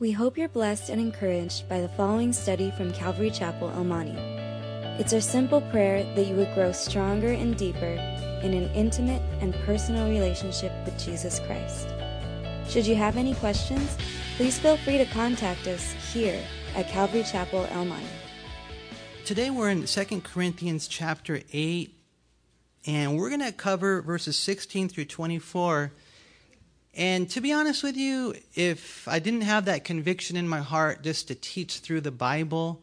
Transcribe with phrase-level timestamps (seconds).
[0.00, 4.16] We hope you're blessed and encouraged by the following study from Calvary Chapel, El Monte.
[4.96, 7.98] It's our simple prayer that you would grow stronger and deeper
[8.44, 11.88] in an intimate and personal relationship with Jesus Christ.
[12.68, 13.96] Should you have any questions,
[14.36, 16.40] please feel free to contact us here
[16.76, 18.06] at Calvary Chapel, El Monte.
[19.24, 21.92] Today we're in 2 Corinthians chapter 8,
[22.86, 25.90] and we're going to cover verses 16 through 24.
[26.98, 31.04] And to be honest with you, if I didn't have that conviction in my heart
[31.04, 32.82] just to teach through the Bible,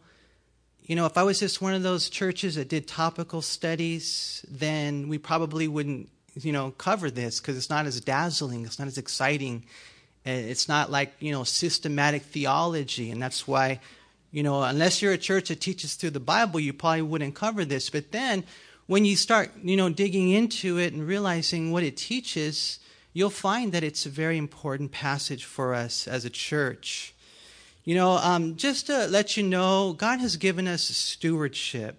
[0.83, 5.09] you know, if I was just one of those churches that did topical studies, then
[5.09, 8.97] we probably wouldn't, you know, cover this because it's not as dazzling, it's not as
[8.97, 9.65] exciting.
[10.23, 13.11] It's not like, you know, systematic theology.
[13.11, 13.81] And that's why,
[14.31, 17.65] you know, unless you're a church that teaches through the Bible, you probably wouldn't cover
[17.65, 17.89] this.
[17.89, 18.45] But then
[18.87, 22.79] when you start, you know, digging into it and realizing what it teaches,
[23.15, 27.15] you'll find that it's a very important passage for us as a church.
[27.85, 31.97] You know, um, just to let you know, God has given us stewardship.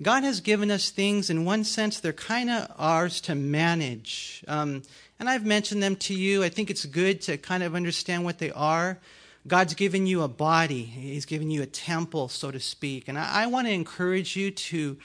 [0.00, 4.42] God has given us things, in one sense, they're kind of ours to manage.
[4.48, 4.82] Um,
[5.20, 6.42] and I've mentioned them to you.
[6.42, 8.98] I think it's good to kind of understand what they are.
[9.46, 13.06] God's given you a body, He's given you a temple, so to speak.
[13.08, 14.96] And I, I want to encourage you to,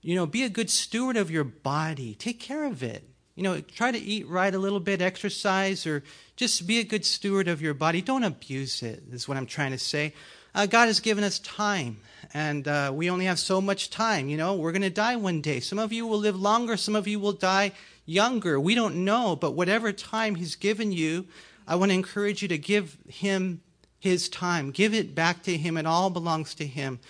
[0.00, 3.11] you know, be a good steward of your body, take care of it.
[3.34, 6.02] You know, try to eat right a little bit, exercise, or
[6.36, 8.02] just be a good steward of your body.
[8.02, 10.12] Don't abuse it, is what I'm trying to say.
[10.54, 11.96] Uh, God has given us time,
[12.34, 14.28] and uh, we only have so much time.
[14.28, 15.60] You know, we're going to die one day.
[15.60, 17.72] Some of you will live longer, some of you will die
[18.04, 18.60] younger.
[18.60, 21.26] We don't know, but whatever time He's given you,
[21.66, 23.62] I want to encourage you to give Him
[23.98, 24.72] His time.
[24.72, 25.78] Give it back to Him.
[25.78, 27.00] It all belongs to Him.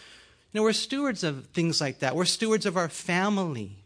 [0.53, 2.15] You know, we're stewards of things like that.
[2.15, 3.82] We're stewards of our family.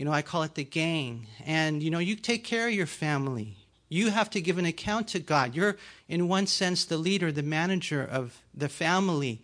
[0.00, 1.26] You know, I call it the gang.
[1.44, 3.58] And, you know, you take care of your family.
[3.90, 5.54] You have to give an account to God.
[5.54, 5.76] You're,
[6.08, 9.42] in one sense, the leader, the manager of the family.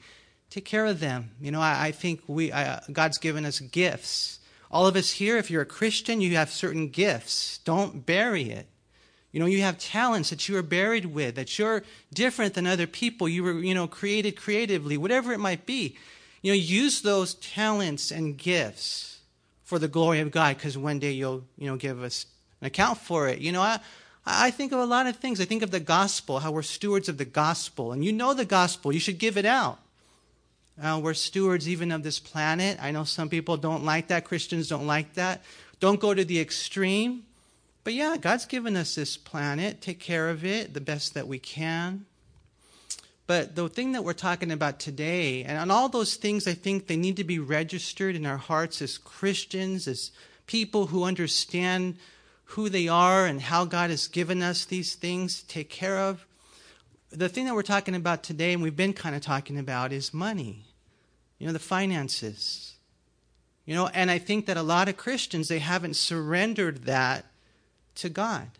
[0.48, 1.32] Take care of them.
[1.42, 4.38] You know, I, I think we, I, God's given us gifts.
[4.70, 7.58] All of us here, if you're a Christian, you have certain gifts.
[7.58, 8.66] Don't bury it.
[9.32, 11.82] You know, you have talents that you are buried with, that you're
[12.14, 13.28] different than other people.
[13.28, 15.98] You were, you know, created creatively, whatever it might be.
[16.40, 19.15] You know, use those talents and gifts
[19.66, 22.24] for the glory of God because one day you'll, you know, give us
[22.60, 23.40] an account for it.
[23.40, 23.80] You know, I,
[24.24, 25.40] I think of a lot of things.
[25.40, 27.92] I think of the gospel, how we're stewards of the gospel.
[27.92, 29.80] And you know the gospel, you should give it out.
[30.80, 32.78] Uh, we're stewards even of this planet.
[32.80, 34.24] I know some people don't like that.
[34.24, 35.42] Christians don't like that.
[35.80, 37.24] Don't go to the extreme.
[37.82, 39.80] But yeah, God's given us this planet.
[39.80, 42.06] Take care of it the best that we can.
[43.26, 46.86] But the thing that we're talking about today, and on all those things, I think
[46.86, 50.12] they need to be registered in our hearts as Christians, as
[50.46, 51.96] people who understand
[52.50, 56.24] who they are and how God has given us these things to take care of.
[57.10, 60.14] The thing that we're talking about today, and we've been kind of talking about, is
[60.14, 60.64] money.
[61.38, 62.74] You know, the finances.
[63.64, 67.26] You know, and I think that a lot of Christians, they haven't surrendered that
[67.96, 68.50] to God.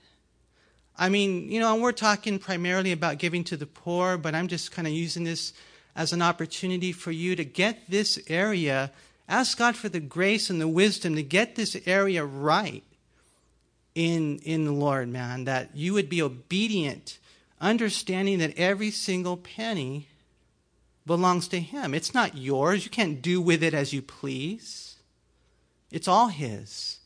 [0.99, 4.49] I mean, you know, and we're talking primarily about giving to the poor, but I'm
[4.49, 5.53] just kind of using this
[5.95, 8.93] as an opportunity for you to get this area,
[9.29, 12.85] ask God for the grace and the wisdom to get this area right
[13.95, 17.19] in, in the Lord, man, that you would be obedient,
[17.61, 20.09] understanding that every single penny
[21.07, 21.95] belongs to Him.
[21.95, 22.85] It's not yours.
[22.85, 24.97] You can't do with it as you please.
[25.91, 26.99] It's all His.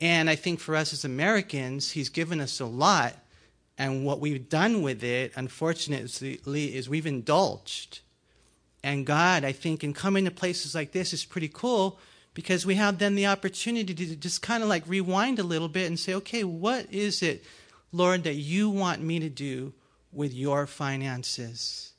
[0.00, 3.14] And I think for us as Americans, he's given us a lot.
[3.76, 8.00] And what we've done with it, unfortunately, is we've indulged.
[8.82, 11.98] And God, I think, in coming to places like this is pretty cool
[12.34, 15.88] because we have then the opportunity to just kind of like rewind a little bit
[15.88, 17.44] and say, okay, what is it,
[17.90, 19.72] Lord, that you want me to do
[20.12, 21.92] with your finances?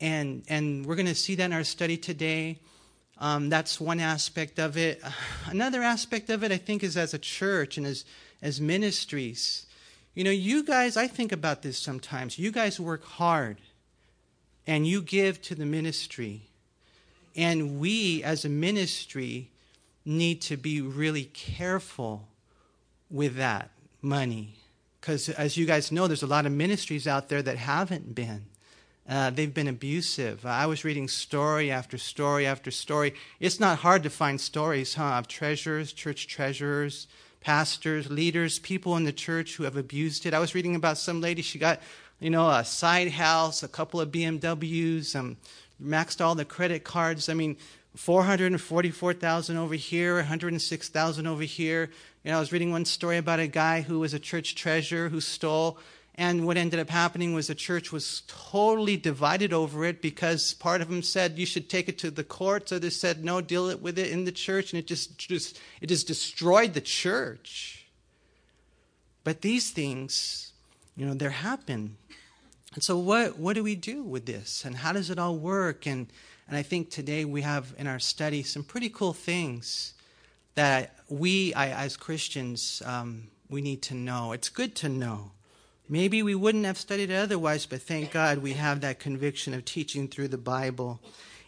[0.00, 2.58] And, and we're going to see that in our study today.
[3.18, 5.02] Um, that's one aspect of it.
[5.46, 8.04] Another aspect of it, I think, is as a church and as,
[8.42, 9.66] as ministries.
[10.14, 12.38] You know, you guys, I think about this sometimes.
[12.38, 13.58] You guys work hard
[14.66, 16.42] and you give to the ministry.
[17.36, 19.50] And we, as a ministry,
[20.04, 22.28] need to be really careful
[23.10, 23.70] with that
[24.00, 24.54] money.
[25.00, 28.46] Because, as you guys know, there's a lot of ministries out there that haven't been.
[29.06, 30.46] Uh, they've been abusive.
[30.46, 33.14] I was reading story after story after story.
[33.38, 37.06] It's not hard to find stories, huh, of treasurers, church treasurers,
[37.40, 40.32] pastors, leaders, people in the church who have abused it.
[40.32, 41.82] I was reading about some lady, she got,
[42.18, 45.36] you know, a side house, a couple of BMWs, um,
[45.82, 47.28] maxed all the credit cards.
[47.28, 47.58] I mean,
[47.96, 51.90] 444,000 over here, 106,000 over here.
[52.24, 55.10] You know, I was reading one story about a guy who was a church treasurer
[55.10, 55.78] who stole
[56.16, 60.80] And what ended up happening was the church was totally divided over it because part
[60.80, 63.82] of them said you should take it to the courts, others said no, deal it
[63.82, 67.86] with it in the church, and it just, just it just destroyed the church.
[69.24, 70.52] But these things,
[70.96, 71.96] you know, there happen.
[72.74, 74.64] And so what what do we do with this?
[74.64, 75.86] And how does it all work?
[75.86, 76.06] And
[76.46, 79.94] and I think today we have in our study some pretty cool things
[80.54, 84.32] that we, I, as Christians, um, we need to know.
[84.32, 85.32] It's good to know.
[85.88, 89.66] Maybe we wouldn't have studied it otherwise, but thank God we have that conviction of
[89.66, 91.00] teaching through the Bible.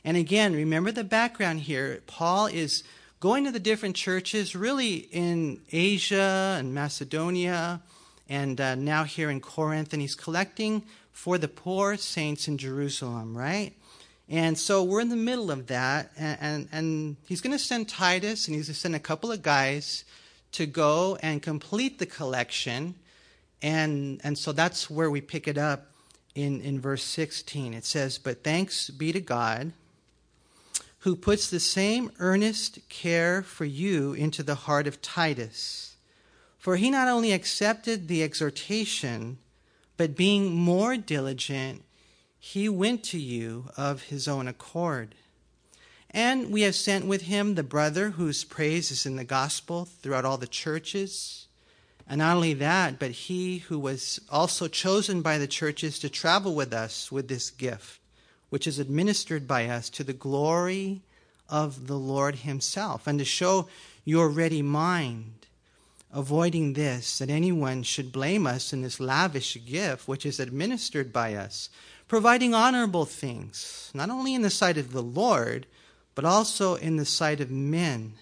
[0.05, 2.03] And again, remember the background here.
[2.07, 2.85] Paul is
[3.19, 7.81] going to the different churches, really in Asia and Macedonia,
[8.29, 13.37] and uh, now here in Corinth, and he's collecting for the poor saints in Jerusalem,
[13.37, 13.73] right?
[14.29, 17.89] And so we're in the middle of that, and, and, and he's going to send
[17.89, 20.05] Titus, and he's going to send a couple of guys
[20.53, 22.97] to go and complete the collection
[23.63, 25.93] and, and so that's where we pick it up
[26.35, 27.75] in, in verse 16.
[27.75, 29.73] It says, But thanks be to God
[31.01, 35.97] who puts the same earnest care for you into the heart of Titus.
[36.59, 39.39] For he not only accepted the exhortation,
[39.97, 41.85] but being more diligent,
[42.41, 45.15] he went to you of his own accord.
[46.11, 50.25] And we have sent with him the brother whose praise is in the gospel throughout
[50.25, 51.46] all the churches
[52.09, 56.55] and not only that, but he who was also chosen by the churches to travel
[56.55, 58.01] with us with this gift,
[58.49, 61.03] which is administered by us to the glory
[61.49, 63.69] of the Lord Himself, and to show
[64.05, 65.47] your ready mind,
[66.13, 71.35] avoiding this, that anyone should blame us in this lavish gift which is administered by
[71.35, 71.71] us,
[72.07, 75.67] providing honorable things, not only in the sight of the Lord,
[76.15, 78.15] but also in the sight of men.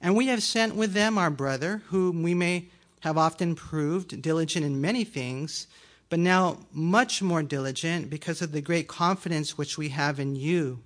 [0.00, 4.64] And we have sent with them our brother, whom we may have often proved diligent
[4.64, 5.66] in many things,
[6.08, 10.80] but now much more diligent because of the great confidence which we have in you.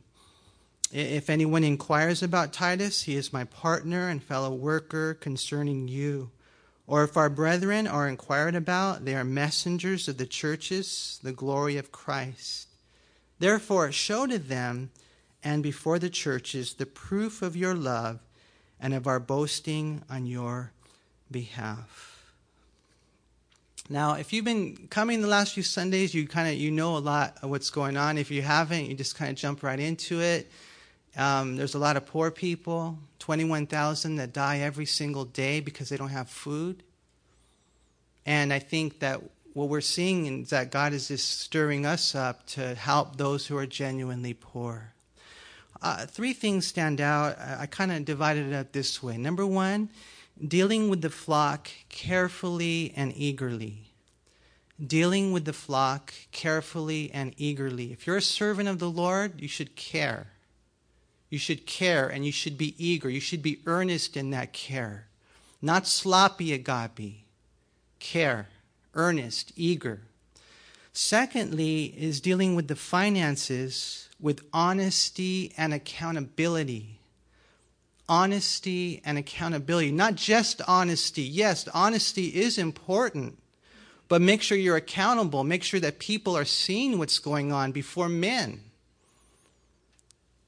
[0.93, 6.31] If anyone inquires about Titus, he is my partner and fellow worker concerning you.
[6.87, 11.79] Or if our brethren are inquired about, they are messengers of the churches, the glory
[11.79, 12.69] of Christ.
[13.39, 14.91] Therefore, show to them
[15.43, 18.21] and before the churches the proof of your love
[18.79, 20.73] and of our boasting on your
[21.33, 22.13] behalf.
[23.89, 26.99] Now, if you've been coming the last few Sundays, you kind of you know a
[26.99, 28.17] lot of what's going on.
[28.17, 30.51] If you haven't, you just kind of jump right into it.
[31.17, 35.97] Um, there's a lot of poor people, 21,000 that die every single day because they
[35.97, 36.83] don't have food.
[38.25, 39.21] And I think that
[39.53, 43.57] what we're seeing is that God is just stirring us up to help those who
[43.57, 44.93] are genuinely poor.
[45.83, 47.39] Uh, three things stand out.
[47.39, 49.19] I, I kind of divided it up this way.
[49.19, 49.91] Number one
[50.47, 53.93] dealing with the flock carefully and eagerly.
[54.85, 57.93] Dealing with the flock carefully and eagerly.
[57.93, 60.29] If you're a servant of the Lord, you should care.
[61.31, 63.09] You should care and you should be eager.
[63.09, 65.07] You should be earnest in that care.
[65.61, 67.25] Not sloppy agape.
[68.01, 68.49] Care,
[68.95, 70.01] earnest, eager.
[70.93, 76.99] Secondly, is dealing with the finances with honesty and accountability
[78.09, 79.93] honesty and accountability.
[79.93, 81.23] Not just honesty.
[81.23, 83.39] Yes, honesty is important,
[84.09, 85.45] but make sure you're accountable.
[85.45, 88.61] Make sure that people are seeing what's going on before men.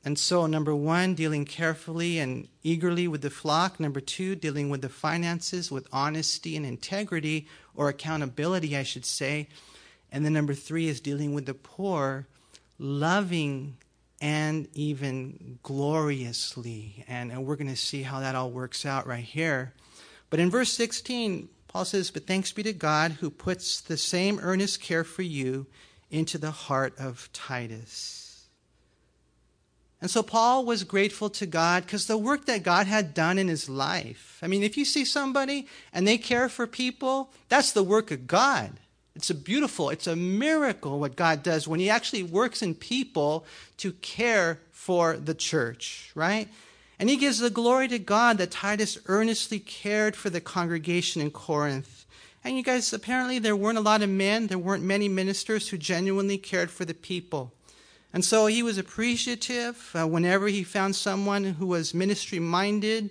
[0.04, 3.80] And so, number one, dealing carefully and eagerly with the flock.
[3.80, 9.48] Number two, dealing with the finances with honesty and integrity, or accountability, I should say.
[10.12, 12.26] And then number three is dealing with the poor,
[12.78, 13.78] loving
[14.24, 17.04] and even gloriously.
[17.06, 19.74] And, and we're going to see how that all works out right here.
[20.30, 24.40] But in verse 16, Paul says, But thanks be to God who puts the same
[24.40, 25.66] earnest care for you
[26.10, 28.46] into the heart of Titus.
[30.00, 33.48] And so Paul was grateful to God because the work that God had done in
[33.48, 34.38] his life.
[34.42, 38.26] I mean, if you see somebody and they care for people, that's the work of
[38.26, 38.80] God.
[39.16, 43.46] It's a beautiful, it's a miracle what God does when He actually works in people
[43.76, 46.48] to care for the church, right?
[46.98, 51.30] And He gives the glory to God that Titus earnestly cared for the congregation in
[51.30, 52.06] Corinth.
[52.42, 55.78] And you guys, apparently there weren't a lot of men, there weren't many ministers who
[55.78, 57.52] genuinely cared for the people.
[58.12, 63.10] And so he was appreciative uh, whenever he found someone who was ministry minded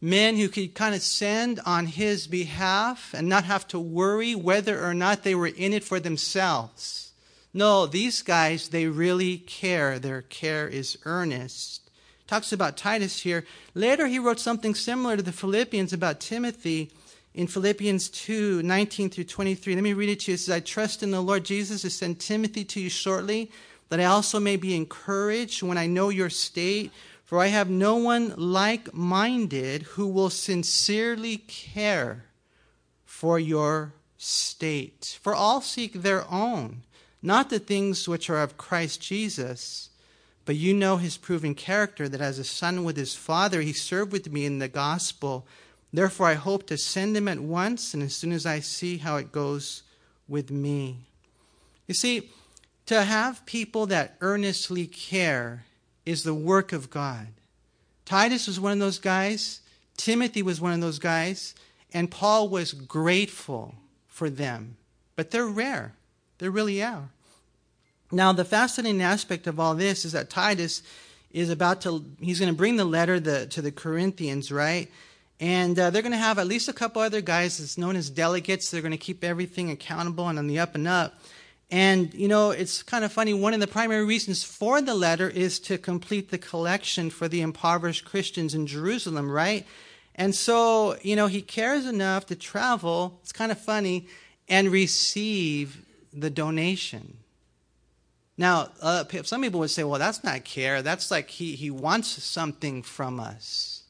[0.00, 4.84] men who could kind of send on his behalf and not have to worry whether
[4.84, 7.12] or not they were in it for themselves.
[7.52, 9.98] No, these guys, they really care.
[9.98, 11.90] Their care is earnest.
[12.26, 13.46] Talks about Titus here.
[13.74, 16.90] Later, he wrote something similar to the Philippians about Timothy
[17.34, 19.74] in Philippians 2 19 through 23.
[19.74, 20.34] Let me read it to you.
[20.34, 23.50] It says, I trust in the Lord Jesus to send Timothy to you shortly,
[23.88, 26.92] that I also may be encouraged when I know your state.
[27.28, 32.24] For I have no one like minded who will sincerely care
[33.04, 35.18] for your state.
[35.20, 36.84] For all seek their own,
[37.20, 39.90] not the things which are of Christ Jesus.
[40.46, 44.10] But you know his proven character, that as a son with his father, he served
[44.10, 45.46] with me in the gospel.
[45.92, 49.16] Therefore, I hope to send him at once, and as soon as I see how
[49.16, 49.82] it goes
[50.28, 51.00] with me.
[51.86, 52.30] You see,
[52.86, 55.66] to have people that earnestly care
[56.08, 57.26] is the work of God.
[58.06, 59.60] Titus was one of those guys,
[59.98, 61.54] Timothy was one of those guys,
[61.92, 63.74] and Paul was grateful
[64.06, 64.78] for them.
[65.16, 65.94] But they're rare.
[66.38, 67.10] They really are.
[68.10, 70.82] Now, the fascinating aspect of all this is that Titus
[71.30, 74.90] is about to, he's going to bring the letter the, to the Corinthians, right?
[75.40, 78.08] And uh, they're going to have at least a couple other guys that's known as
[78.08, 78.70] delegates.
[78.70, 81.20] They're going to keep everything accountable and on the up and up.
[81.70, 83.34] And, you know, it's kind of funny.
[83.34, 87.42] One of the primary reasons for the letter is to complete the collection for the
[87.42, 89.66] impoverished Christians in Jerusalem, right?
[90.14, 94.08] And so, you know, he cares enough to travel, it's kind of funny,
[94.48, 97.18] and receive the donation.
[98.38, 100.80] Now, uh, some people would say, well, that's not care.
[100.80, 103.82] That's like he, he wants something from us.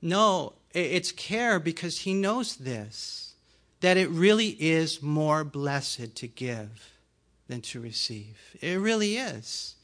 [0.00, 3.25] No, it's care because he knows this
[3.80, 6.92] that it really is more blessed to give
[7.48, 8.38] than to receive.
[8.60, 9.74] It really is.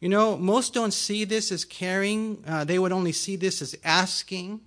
[0.00, 3.76] You know, most don't see this as caring, uh, they would only see this as
[3.84, 4.60] asking.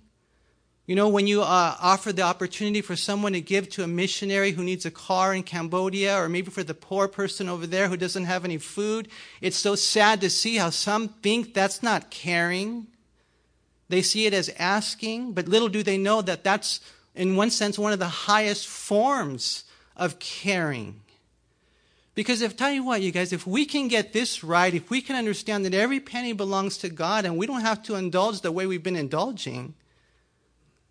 [0.84, 4.50] You know, when you uh, offer the opportunity for someone to give to a missionary
[4.50, 7.96] who needs a car in Cambodia, or maybe for the poor person over there who
[7.96, 9.08] doesn't have any food,
[9.40, 12.88] it's so sad to see how some think that's not caring.
[13.88, 16.80] They see it as asking, but little do they know that that's,
[17.14, 19.64] in one sense, one of the highest forms
[19.96, 21.00] of caring.
[22.14, 25.00] Because if, tell you what, you guys, if we can get this right, if we
[25.00, 28.52] can understand that every penny belongs to God and we don't have to indulge the
[28.52, 29.74] way we've been indulging,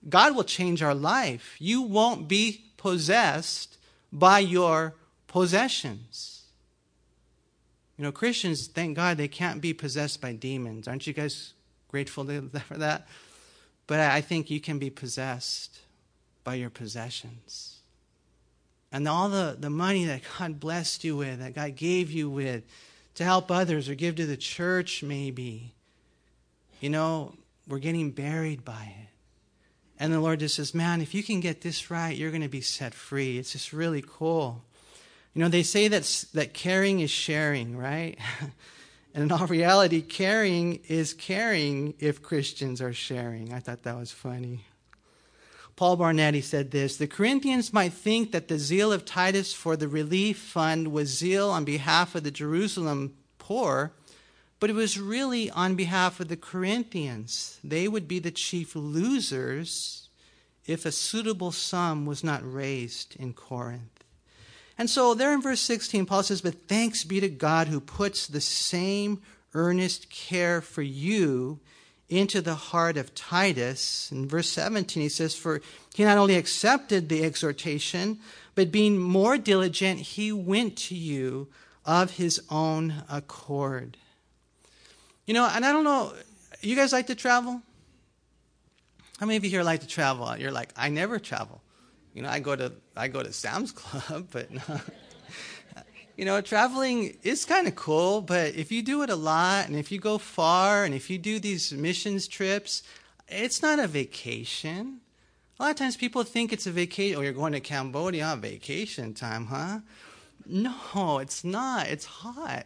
[0.09, 1.55] God will change our life.
[1.59, 3.77] You won't be possessed
[4.11, 4.95] by your
[5.27, 6.43] possessions.
[7.97, 10.87] You know, Christians, thank God, they can't be possessed by demons.
[10.87, 11.53] Aren't you guys
[11.87, 12.25] grateful
[12.67, 13.07] for that?
[13.85, 15.80] But I think you can be possessed
[16.43, 17.77] by your possessions.
[18.91, 22.63] And all the, the money that God blessed you with, that God gave you with,
[23.15, 25.73] to help others or give to the church, maybe.
[26.79, 27.35] You know,
[27.67, 29.07] we're getting buried by it.
[29.99, 32.49] And the Lord just says, Man, if you can get this right, you're going to
[32.49, 33.37] be set free.
[33.37, 34.63] It's just really cool.
[35.33, 38.17] You know, they say that, that caring is sharing, right?
[39.13, 43.53] and in all reality, caring is caring if Christians are sharing.
[43.53, 44.65] I thought that was funny.
[45.75, 49.87] Paul Barnetti said this The Corinthians might think that the zeal of Titus for the
[49.87, 53.93] relief fund was zeal on behalf of the Jerusalem poor,
[54.59, 57.59] but it was really on behalf of the Corinthians.
[57.63, 60.09] They would be the chief losers
[60.65, 64.03] if a suitable sum was not raised in Corinth.
[64.77, 68.27] And so, there in verse 16, Paul says, But thanks be to God who puts
[68.27, 69.21] the same
[69.53, 71.59] earnest care for you
[72.11, 74.11] into the heart of Titus.
[74.11, 75.61] In verse 17, he says, For
[75.95, 78.19] he not only accepted the exhortation,
[78.53, 81.47] but being more diligent, he went to you
[81.85, 83.97] of his own accord.
[85.25, 86.13] You know, and I don't know,
[86.61, 87.61] you guys like to travel?
[89.19, 90.35] How many of you here like to travel?
[90.37, 91.61] You're like, I never travel.
[92.13, 94.81] You know, I go to I go to Sam's Club, but no.
[96.17, 99.75] You know, traveling is kind of cool, but if you do it a lot and
[99.75, 102.83] if you go far and if you do these missions trips,
[103.27, 104.99] it's not a vacation.
[105.59, 107.17] A lot of times people think it's a vacation.
[107.17, 109.79] Oh, you're going to Cambodia, on vacation time, huh?
[110.45, 111.87] No, it's not.
[111.87, 112.65] It's hot.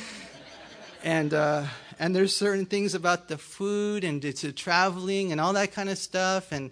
[1.04, 1.64] and uh,
[1.98, 5.98] and there's certain things about the food and it's traveling and all that kind of
[5.98, 6.70] stuff and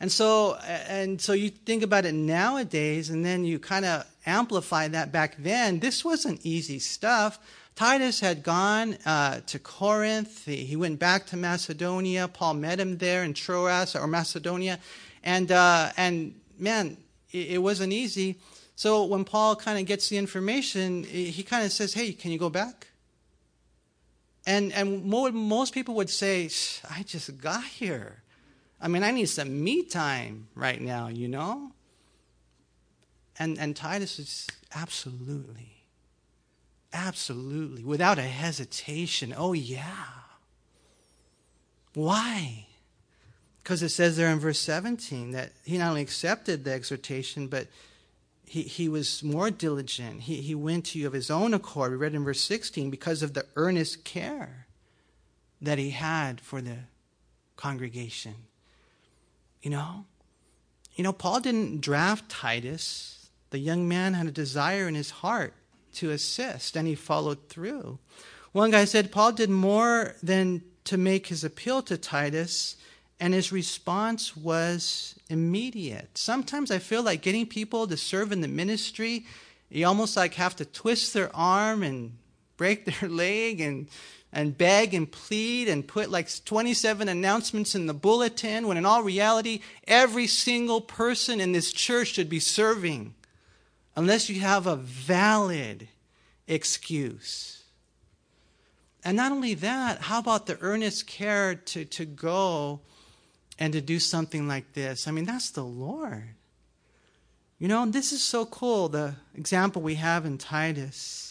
[0.00, 0.54] and so
[0.88, 5.36] and so you think about it nowadays and then you kind of amplify that back
[5.38, 5.80] then.
[5.80, 7.38] This wasn't easy stuff.
[7.74, 10.44] Titus had gone uh, to corinth.
[10.46, 12.26] He, he, went back to macedonia.
[12.26, 14.80] Paul met him there in troas or macedonia.
[15.22, 16.96] And uh, and man
[17.32, 18.36] it, it wasn't easy.
[18.76, 22.38] So when paul kind of gets the information he kind of says hey can you
[22.38, 22.88] go back?
[24.48, 26.48] And, and more, most people would say,
[26.90, 28.22] I just got here.
[28.80, 31.72] I mean, I need some me time right now, you know?
[33.38, 35.84] And, and Titus is absolutely,
[36.92, 40.06] absolutely, without a hesitation, oh yeah.
[41.94, 42.66] Why?
[43.62, 47.68] Because it says there in verse 17 that he not only accepted the exhortation, but
[48.44, 50.22] he, he was more diligent.
[50.22, 51.90] He, he went to you of his own accord.
[51.90, 54.66] We read in verse 16 because of the earnest care
[55.60, 56.78] that he had for the
[57.56, 58.34] congregation.
[59.62, 60.04] You know?
[60.94, 63.30] You know, Paul didn't draft Titus.
[63.50, 65.54] The young man had a desire in his heart
[65.94, 67.98] to assist, and he followed through.
[68.52, 72.76] One guy said Paul did more than to make his appeal to Titus
[73.20, 76.16] and his response was immediate.
[76.16, 79.26] Sometimes I feel like getting people to serve in the ministry,
[79.70, 82.16] you almost like have to twist their arm and
[82.56, 83.88] break their leg and
[84.32, 89.02] and beg and plead and put like 27 announcements in the bulletin when in all
[89.02, 93.14] reality every single person in this church should be serving
[93.96, 95.88] unless you have a valid
[96.46, 97.64] excuse.
[99.04, 102.80] And not only that, how about the earnest care to, to go
[103.58, 105.08] and to do something like this.
[105.08, 106.34] I mean, that's the Lord.
[107.58, 111.27] You know, this is so cool, the example we have in Titus.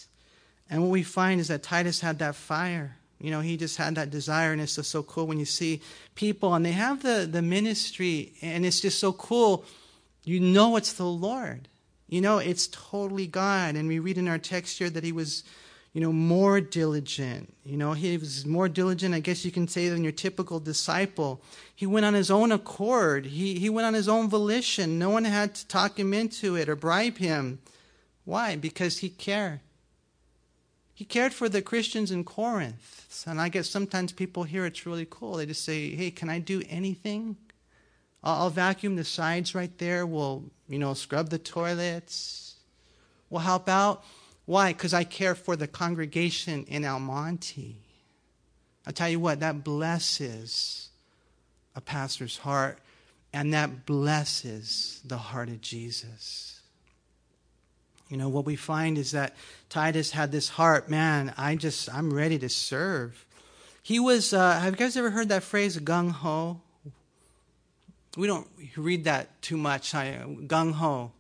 [0.70, 2.98] And what we find is that Titus had that fire.
[3.20, 5.82] You know, he just had that desire, and it's just so cool when you see
[6.14, 9.66] people and they have the, the ministry, and it's just so cool.
[10.24, 11.68] You know it's the Lord.
[12.08, 13.76] You know, it's totally God.
[13.76, 15.44] And we read in our text here that he was
[15.98, 17.56] you know, more diligent.
[17.66, 21.42] You know, he was more diligent, I guess you can say, than your typical disciple.
[21.74, 25.00] He went on his own accord, he, he went on his own volition.
[25.00, 27.58] No one had to talk him into it or bribe him.
[28.26, 28.56] Why?
[28.56, 29.62] Because he cared.
[30.98, 33.24] He cared for the Christians in Corinth.
[33.28, 35.36] And I guess sometimes people hear it's really cool.
[35.36, 37.38] They just say, hey, can I do anything?
[38.24, 40.08] I'll, I'll vacuum the sides right there.
[40.08, 42.56] We'll, you know, scrub the toilets.
[43.30, 44.04] We'll help out.
[44.46, 44.74] Why?
[44.74, 47.76] Because I care for the congregation in El Monte.
[48.88, 50.90] I'll tell you what, that blesses
[51.76, 52.80] a pastor's heart,
[53.32, 56.57] and that blesses the heart of Jesus.
[58.10, 59.36] You know, what we find is that
[59.70, 63.26] Titus had this heart, man, I just, I'm ready to serve.
[63.84, 66.62] He was, uh, have you guys ever heard that phrase, gung ho?
[68.16, 71.12] We don't read that too much, gung ho.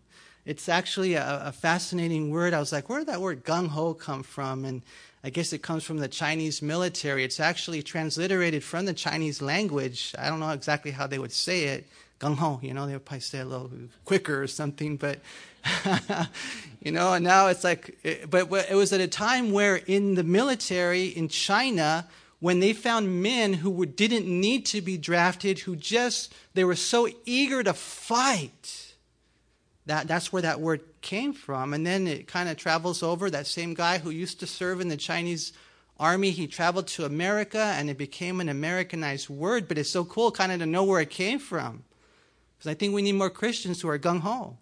[0.46, 2.54] It's actually a, a fascinating word.
[2.54, 4.64] I was like, where did that word gung ho come from?
[4.64, 4.82] And
[5.24, 7.26] I guess it comes from the Chinese military.
[7.26, 10.16] It's actually transliterated from the Chinese language.
[10.18, 11.86] I don't know exactly how they would say it.
[12.20, 13.70] Gung ho, you know, they would probably say it a little
[14.06, 15.20] quicker or something, but,
[16.82, 20.16] you know, and now it's like, eh, but it was at a time where in
[20.16, 22.08] the military in China,
[22.40, 26.76] when they found men who were, didn't need to be drafted, who just, they were
[26.76, 28.88] so eager to fight
[29.88, 31.74] that, that's where that word came from.
[31.74, 33.30] And then it kind of travels over.
[33.30, 35.54] That same guy who used to serve in the Chinese
[35.98, 39.68] army, he traveled to America and it became an Americanized word.
[39.68, 41.84] But it's so cool kind of to know where it came from.
[42.58, 44.58] Because I think we need more Christians who are gung ho,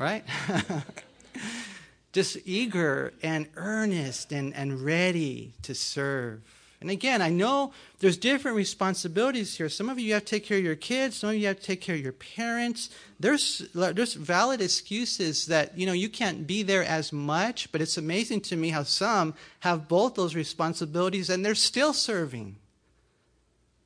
[0.00, 0.24] right?
[2.12, 6.40] Just eager and earnest and, and ready to serve.
[6.80, 9.68] And again, I know there's different responsibilities here.
[9.68, 11.62] Some of you have to take care of your kids, some of you have to
[11.62, 12.88] take care of your parents.
[13.20, 17.98] There's there's valid excuses that, you know, you can't be there as much, but it's
[17.98, 22.56] amazing to me how some have both those responsibilities and they're still serving.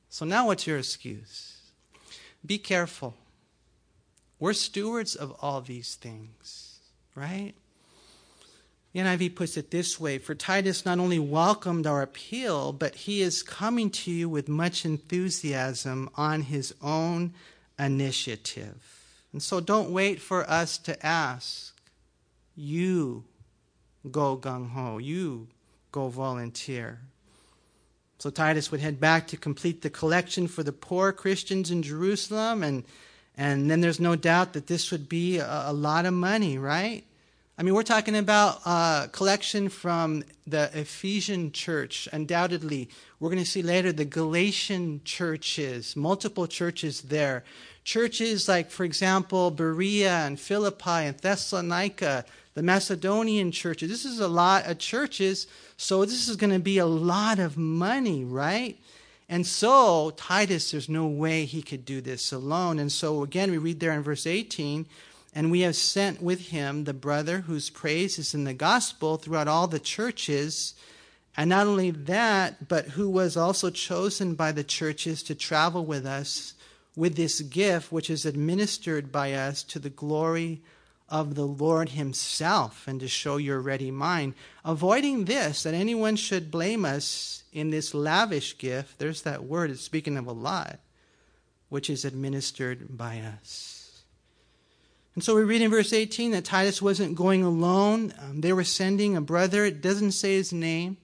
[0.08, 1.56] So now what's your excuse?
[2.46, 3.16] Be careful.
[4.38, 6.80] We're stewards of all these things,
[7.14, 7.54] right?
[8.92, 13.22] The NIV puts it this way For Titus not only welcomed our appeal, but he
[13.22, 17.34] is coming to you with much enthusiasm on his own
[17.78, 19.04] initiative.
[19.32, 21.74] And so don't wait for us to ask.
[22.54, 23.24] You
[24.10, 25.48] go gung ho, you
[25.90, 27.00] go volunteer.
[28.18, 32.62] So Titus would head back to complete the collection for the poor Christians in Jerusalem,
[32.62, 32.84] and,
[33.36, 37.04] and then there's no doubt that this would be a, a lot of money, right?
[37.56, 42.88] I mean, we're talking about a collection from the Ephesian church, undoubtedly.
[43.20, 47.44] We're going to see later the Galatian churches, multiple churches there.
[47.84, 53.88] Churches like, for example, Berea and Philippi and Thessalonica, the Macedonian churches.
[53.88, 57.56] This is a lot of churches, so this is going to be a lot of
[57.56, 58.78] money, right?
[59.28, 62.78] And so, Titus, there's no way he could do this alone.
[62.78, 64.86] And so, again, we read there in verse 18
[65.34, 69.48] and we have sent with him the brother whose praise is in the gospel throughout
[69.48, 70.74] all the churches.
[71.36, 76.06] And not only that, but who was also chosen by the churches to travel with
[76.06, 76.54] us
[76.94, 80.62] with this gift, which is administered by us to the glory
[81.08, 84.34] of the Lord Himself, and to show your ready mind.
[84.64, 89.82] Avoiding this, that anyone should blame us in this lavish gift, there's that word, it's
[89.82, 90.80] speaking of a lot
[91.68, 94.02] which is administered by us.
[95.14, 98.14] And so we read in verse 18 that Titus wasn't going alone.
[98.20, 99.64] Um, they were sending a brother.
[99.64, 100.96] It doesn't say his name.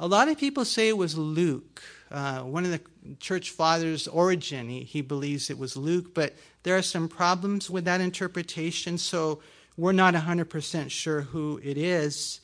[0.00, 1.82] A lot of people say it was Luke.
[2.14, 2.80] Uh, one of the
[3.18, 7.84] church fathers, Origen, he, he believes it was Luke, but there are some problems with
[7.86, 9.40] that interpretation, so
[9.76, 12.38] we're not 100% sure who it is.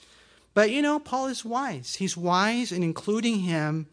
[0.54, 1.94] But you know, Paul is wise.
[1.94, 3.86] He's wise in including him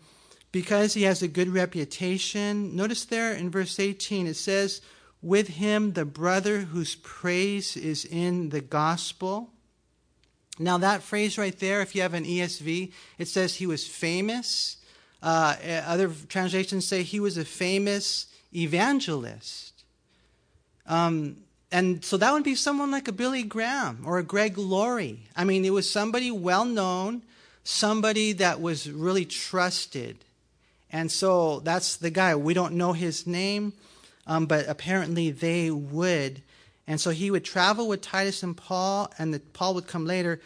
[0.52, 2.76] because he has a good reputation.
[2.76, 4.82] Notice there in verse 18 it says,
[5.22, 9.52] With him the brother whose praise is in the gospel.
[10.58, 14.78] Now, that phrase right there, if you have an ESV, it says he was famous.
[15.22, 19.84] Uh, other translations say he was a famous evangelist.
[20.86, 21.38] Um,
[21.72, 25.28] and so that would be someone like a Billy Graham or a Greg Laurie.
[25.36, 27.24] I mean, it was somebody well known,
[27.64, 30.18] somebody that was really trusted.
[30.92, 32.36] And so that's the guy.
[32.36, 33.74] We don't know his name,
[34.26, 36.42] um, but apparently they would.
[36.88, 40.40] And so he would travel with Titus and Paul, and the, Paul would come later,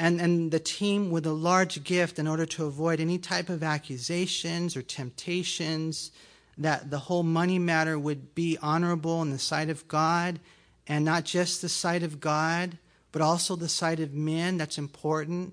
[0.00, 3.62] and, and the team with a large gift in order to avoid any type of
[3.62, 6.10] accusations or temptations,
[6.56, 10.40] that the whole money matter would be honorable in the sight of God
[10.88, 12.78] and not just the sight of God,
[13.12, 14.56] but also the sight of men.
[14.56, 15.52] That's important,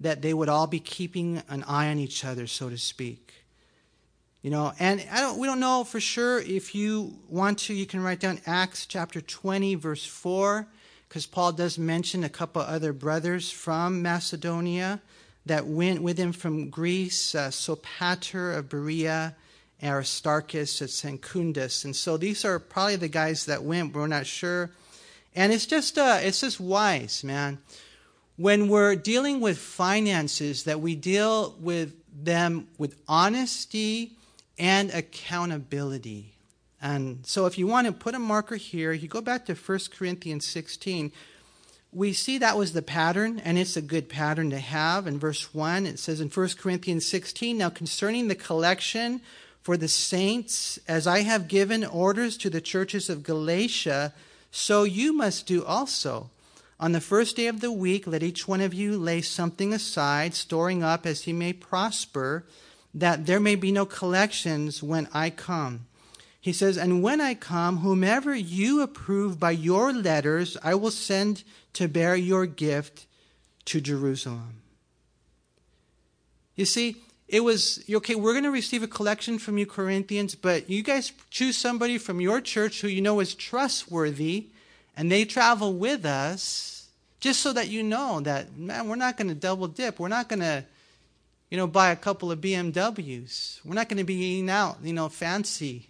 [0.00, 3.44] that they would all be keeping an eye on each other, so to speak.
[4.40, 6.40] You know, and I don't, we don't know for sure.
[6.40, 10.66] If you want to, you can write down Acts chapter 20, verse 4,
[11.12, 15.02] because Paul does mention a couple other brothers from Macedonia
[15.44, 19.36] that went with him from Greece, uh, Sopater of Berea,
[19.82, 21.84] Aristarchus at Secundus.
[21.84, 24.70] And so these are probably the guys that went, we're not sure.
[25.34, 27.58] And it's just uh, it's just wise, man.
[28.38, 34.12] When we're dealing with finances, that we deal with them with honesty
[34.58, 36.31] and accountability.
[36.82, 39.78] And so if you want to put a marker here, you go back to 1
[39.96, 41.12] Corinthians 16.
[41.92, 45.06] We see that was the pattern, and it's a good pattern to have.
[45.06, 49.20] In verse 1, it says in 1 Corinthians 16, Now concerning the collection
[49.62, 54.12] for the saints, as I have given orders to the churches of Galatia,
[54.50, 56.30] so you must do also.
[56.80, 60.34] On the first day of the week, let each one of you lay something aside,
[60.34, 62.44] storing up as he may prosper,
[62.92, 65.86] that there may be no collections when I come.
[66.42, 71.44] He says, And when I come, whomever you approve by your letters, I will send
[71.74, 73.06] to bear your gift
[73.66, 74.60] to Jerusalem.
[76.56, 76.96] You see,
[77.28, 81.12] it was okay we're going to receive a collection from you corinthians but you guys
[81.30, 84.48] choose somebody from your church who you know is trustworthy
[84.98, 86.88] and they travel with us
[87.20, 90.28] just so that you know that man we're not going to double dip we're not
[90.28, 90.62] going to
[91.48, 94.92] you know buy a couple of bmws we're not going to be eating out you
[94.92, 95.88] know fancy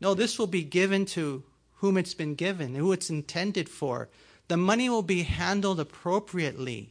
[0.00, 1.42] no this will be given to
[1.76, 4.08] whom it's been given who it's intended for
[4.48, 6.90] the money will be handled appropriately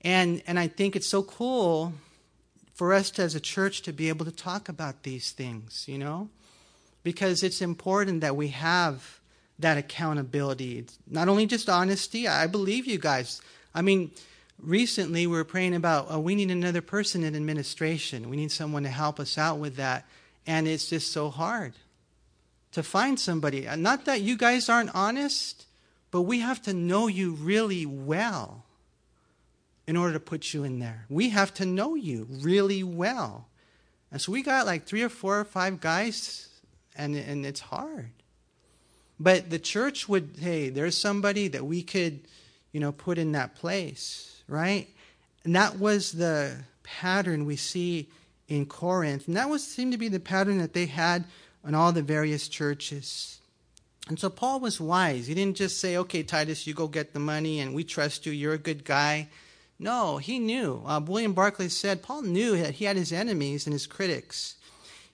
[0.00, 1.92] and and i think it's so cool
[2.76, 6.28] for us as a church to be able to talk about these things, you know?
[7.02, 9.18] Because it's important that we have
[9.58, 10.80] that accountability.
[10.80, 13.40] It's not only just honesty, I believe you guys.
[13.74, 14.10] I mean,
[14.62, 18.28] recently we were praying about uh, we need another person in administration.
[18.28, 20.06] We need someone to help us out with that.
[20.46, 21.72] And it's just so hard
[22.76, 23.66] to find somebody.
[23.66, 25.64] Uh, not that you guys aren't honest,
[26.10, 28.66] but we have to know you really well
[29.86, 31.06] in order to put you in there.
[31.08, 33.48] We have to know you really well.
[34.12, 36.50] And so we got like three or four or five guys,
[36.94, 38.10] and, and it's hard.
[39.18, 42.28] But the church would, hey, there's somebody that we could,
[42.72, 44.86] you know, put in that place, right?
[45.44, 48.10] And that was the pattern we see
[48.48, 49.28] in Corinth.
[49.28, 51.24] And that was seemed to be the pattern that they had
[51.66, 53.40] in all the various churches.
[54.08, 55.26] And so Paul was wise.
[55.26, 58.32] He didn't just say, okay, Titus, you go get the money and we trust you.
[58.32, 59.28] You're a good guy.
[59.78, 60.82] No, he knew.
[60.86, 64.54] Uh, William Barclay said Paul knew that he had his enemies and his critics.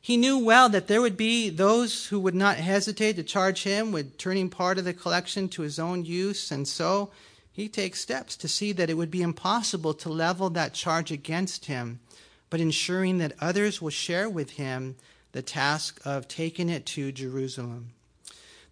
[0.00, 3.92] He knew well that there would be those who would not hesitate to charge him
[3.92, 7.12] with turning part of the collection to his own use, and so
[7.52, 11.66] he takes steps to see that it would be impossible to level that charge against
[11.66, 12.00] him,
[12.50, 14.96] but ensuring that others will share with him
[15.32, 17.92] the task of taking it to Jerusalem.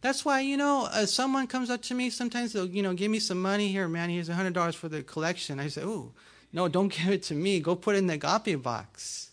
[0.03, 3.11] That's why, you know, uh, someone comes up to me, sometimes they'll, you know, give
[3.11, 5.61] me some money here, man, here's a $100 for the collection.
[5.61, 6.13] I say, oh,
[6.53, 7.61] no, don't give it to me.
[7.61, 9.31] Go put it in the agape box.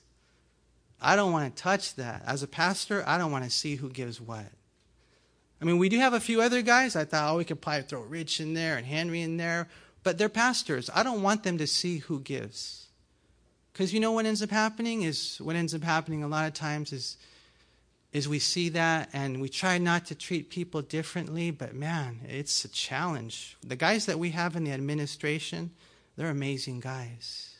[1.02, 2.24] I don't want to touch that.
[2.26, 4.46] As a pastor, I don't want to see who gives what.
[5.62, 6.96] I mean, we do have a few other guys.
[6.96, 9.68] I thought, oh, we could probably throw Rich in there and Henry in there,
[10.04, 10.90] but they're pastors.
[10.94, 12.87] I don't want them to see who gives.
[13.78, 16.56] Because you know what ends up happening is what ends up happening a lot of
[16.56, 17.16] times is
[18.12, 22.66] is we see that and we try not to treat people differently, but man, it's
[22.66, 23.56] a challenge.
[23.64, 25.70] The guys that we have in the administration,
[26.16, 27.54] they're amazing guys.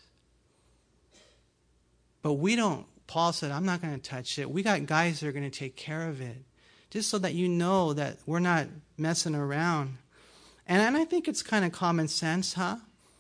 [2.24, 4.50] But we don't, Paul said, I'm not going to touch it.
[4.50, 6.38] We got guys that are going to take care of it,
[6.90, 8.66] just so that you know that we're not
[8.98, 10.00] messing around.
[10.66, 12.78] And, and I think it's kind of common sense, huh?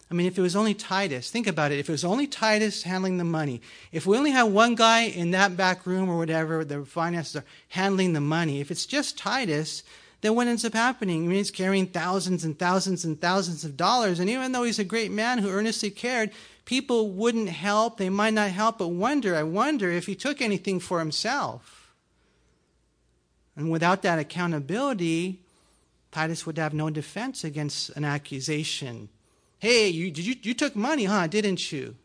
[0.09, 1.79] I mean, if it was only Titus, think about it.
[1.79, 5.31] If it was only Titus handling the money, if we only have one guy in
[5.31, 9.83] that back room or whatever, the finances are handling the money, if it's just Titus,
[10.21, 11.25] then what ends up happening?
[11.25, 14.19] I mean, he's carrying thousands and thousands and thousands of dollars.
[14.19, 16.31] And even though he's a great man who earnestly cared,
[16.63, 17.97] people wouldn't help.
[17.97, 21.93] They might not help, but wonder, I wonder if he took anything for himself.
[23.57, 25.41] And without that accountability,
[26.11, 29.09] Titus would have no defense against an accusation
[29.59, 31.27] Hey, you, did you, you took money, huh?
[31.27, 31.95] Didn't you?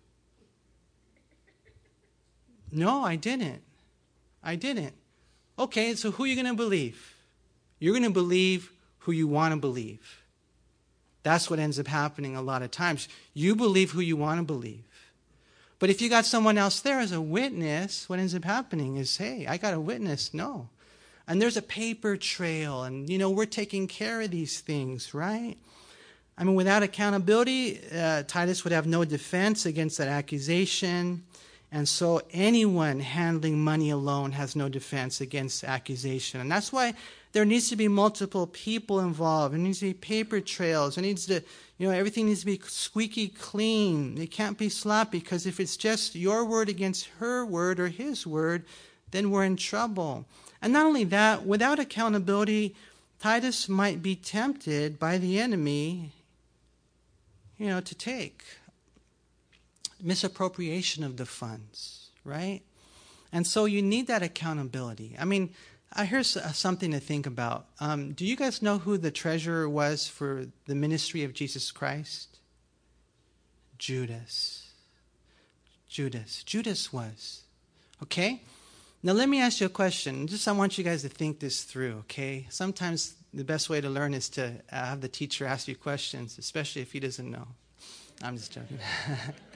[2.70, 3.62] No, I didn't.
[4.42, 4.94] I didn't.
[5.58, 7.14] Okay, so who are you going to believe?
[7.78, 10.22] You're going to believe who you want to believe.
[11.22, 13.08] That's what ends up happening a lot of times.
[13.34, 14.84] You believe who you want to believe.
[15.78, 19.16] But if you got someone else there as a witness, what ends up happening is,
[19.16, 20.32] hey, I got a witness.
[20.32, 20.68] No.
[21.28, 25.56] And there's a paper trail, and, you know, we're taking care of these things, right?
[26.42, 31.22] I mean, without accountability, uh, Titus would have no defense against that accusation.
[31.70, 36.40] And so anyone handling money alone has no defense against accusation.
[36.40, 36.94] And that's why
[37.30, 39.54] there needs to be multiple people involved.
[39.54, 40.96] There needs to be paper trails.
[40.96, 41.44] There needs to,
[41.78, 44.18] you know, everything needs to be squeaky clean.
[44.18, 48.26] It can't be sloppy because if it's just your word against her word or his
[48.26, 48.64] word,
[49.12, 50.26] then we're in trouble.
[50.60, 52.74] And not only that, without accountability,
[53.20, 56.10] Titus might be tempted by the enemy
[57.62, 58.42] you know, to take.
[60.02, 62.62] Misappropriation of the funds, right?
[63.32, 65.14] And so you need that accountability.
[65.16, 65.54] I mean,
[65.96, 67.66] here's uh, something to think about.
[67.78, 72.40] Um, do you guys know who the treasurer was for the ministry of Jesus Christ?
[73.78, 74.72] Judas.
[75.88, 76.42] Judas.
[76.42, 77.42] Judas was.
[78.02, 78.42] Okay?
[79.04, 80.28] Now, let me ask you a question.
[80.28, 82.46] Just I want you guys to think this through, okay?
[82.50, 86.82] Sometimes the best way to learn is to have the teacher ask you questions, especially
[86.82, 87.48] if he doesn't know.
[88.22, 88.78] I'm just joking.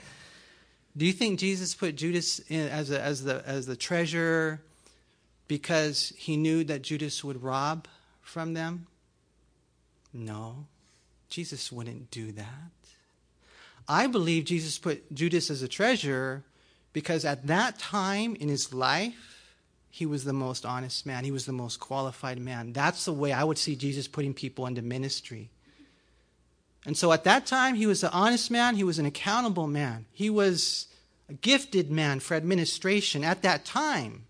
[0.96, 4.62] Do you think Jesus put Judas as, a, as, the, as the treasurer
[5.46, 7.86] because he knew that Judas would rob
[8.22, 8.88] from them?
[10.12, 10.66] No.
[11.28, 12.72] Jesus wouldn't do that.
[13.88, 16.42] I believe Jesus put Judas as a treasurer
[16.92, 19.35] because at that time in his life,
[19.96, 21.24] he was the most honest man.
[21.24, 22.74] He was the most qualified man.
[22.74, 25.48] That's the way I would see Jesus putting people into ministry.
[26.84, 28.76] And so at that time, he was an honest man.
[28.76, 30.04] He was an accountable man.
[30.12, 30.88] He was
[31.30, 34.26] a gifted man for administration at that time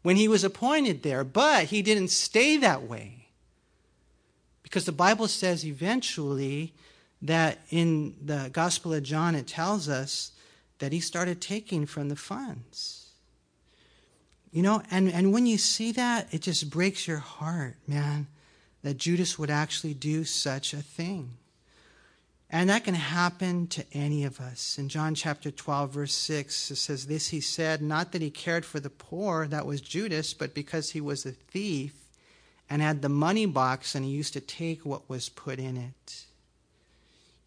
[0.00, 1.24] when he was appointed there.
[1.24, 3.26] But he didn't stay that way.
[4.62, 6.72] Because the Bible says eventually
[7.20, 10.32] that in the Gospel of John, it tells us
[10.78, 12.95] that he started taking from the funds.
[14.56, 18.26] You know, and, and when you see that, it just breaks your heart, man,
[18.82, 21.32] that Judas would actually do such a thing.
[22.48, 24.78] And that can happen to any of us.
[24.78, 28.64] In John chapter 12, verse 6, it says, This he said, not that he cared
[28.64, 31.92] for the poor, that was Judas, but because he was a thief
[32.70, 36.24] and had the money box and he used to take what was put in it.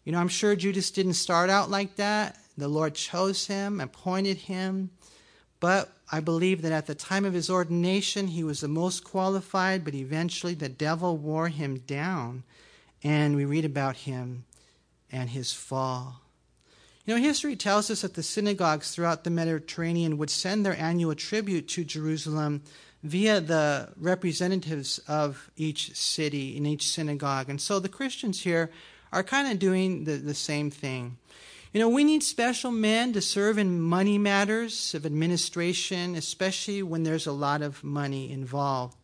[0.04, 2.38] You know, I'm sure Judas didn't start out like that.
[2.56, 4.90] The Lord chose him, appointed him,
[5.58, 9.84] but I believe that at the time of his ordination, he was the most qualified,
[9.84, 12.42] but eventually the devil wore him down.
[13.02, 14.44] And we read about him
[15.10, 16.20] and his fall.
[17.06, 21.14] You know, history tells us that the synagogues throughout the Mediterranean would send their annual
[21.14, 22.62] tribute to Jerusalem
[23.02, 27.48] via the representatives of each city in each synagogue.
[27.48, 28.70] And so the Christians here
[29.12, 31.16] are kind of doing the, the same thing.
[31.72, 37.04] You know, we need special men to serve in money matters of administration, especially when
[37.04, 38.96] there's a lot of money involved.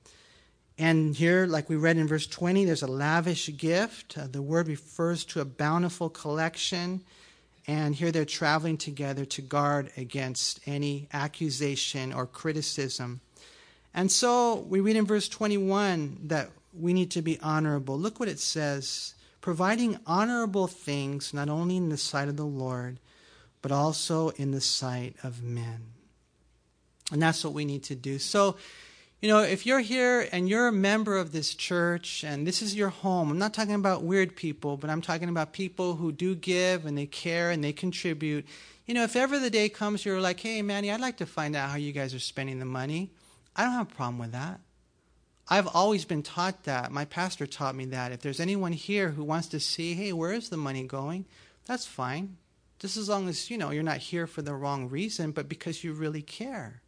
[0.76, 4.18] And here, like we read in verse 20, there's a lavish gift.
[4.18, 7.04] Uh, the word refers to a bountiful collection.
[7.68, 13.20] And here they're traveling together to guard against any accusation or criticism.
[13.94, 17.96] And so we read in verse 21 that we need to be honorable.
[17.96, 19.14] Look what it says
[19.46, 22.98] providing honorable things not only in the sight of the Lord,
[23.62, 25.82] but also in the sight of men.
[27.12, 28.18] And that's what we need to do.
[28.18, 28.56] So,
[29.22, 32.74] you know, if you're here and you're a member of this church and this is
[32.74, 36.34] your home, I'm not talking about weird people, but I'm talking about people who do
[36.34, 38.46] give and they care and they contribute.
[38.84, 41.54] You know, if ever the day comes you're like, hey, Manny, I'd like to find
[41.54, 43.12] out how you guys are spending the money,
[43.54, 44.58] I don't have a problem with that.
[45.48, 46.90] I've always been taught that.
[46.90, 48.10] My pastor taught me that.
[48.10, 51.24] If there's anyone here who wants to see, hey, where is the money going?
[51.66, 52.36] That's fine.
[52.80, 55.84] Just as long as, you know, you're not here for the wrong reason, but because
[55.84, 56.82] you really care.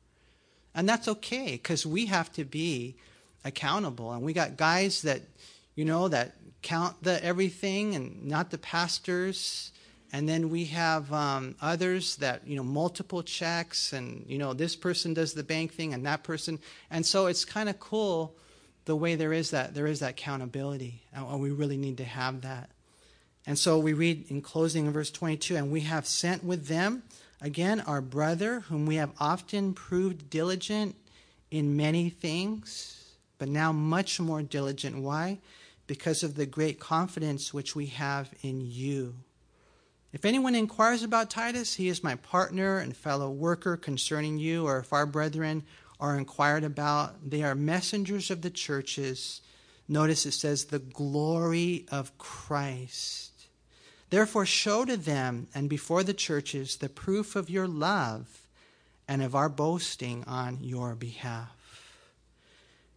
[0.75, 2.97] And that's okay because we have to be
[3.45, 4.13] accountable.
[4.13, 5.23] And we got guys that,
[5.77, 9.71] you know, that count the everything and not the pastors.
[10.13, 14.75] And then we have um, others that, you know, multiple checks and, you know, this
[14.75, 16.59] person does the bank thing and that person.
[16.91, 18.35] And so it's kind of cool
[18.89, 21.03] the way there is that there is that accountability.
[21.13, 22.71] And we really need to have that.
[23.47, 27.03] And so we read in closing in verse 22 and we have sent with them
[27.43, 30.97] again our brother, whom we have often proved diligent
[31.51, 34.97] in many things, but now much more diligent.
[35.03, 35.39] Why?
[35.87, 39.17] Because of the great confidence which we have in you.
[40.15, 44.79] If anyone inquires about Titus, he is my partner and fellow worker concerning you, or
[44.79, 45.65] if our brethren
[46.01, 49.41] are inquired about, they are messengers of the churches.
[49.89, 53.33] Notice it says, the glory of Christ.
[54.11, 58.47] Therefore, show to them and before the churches the proof of your love
[59.07, 61.55] and of our boasting on your behalf.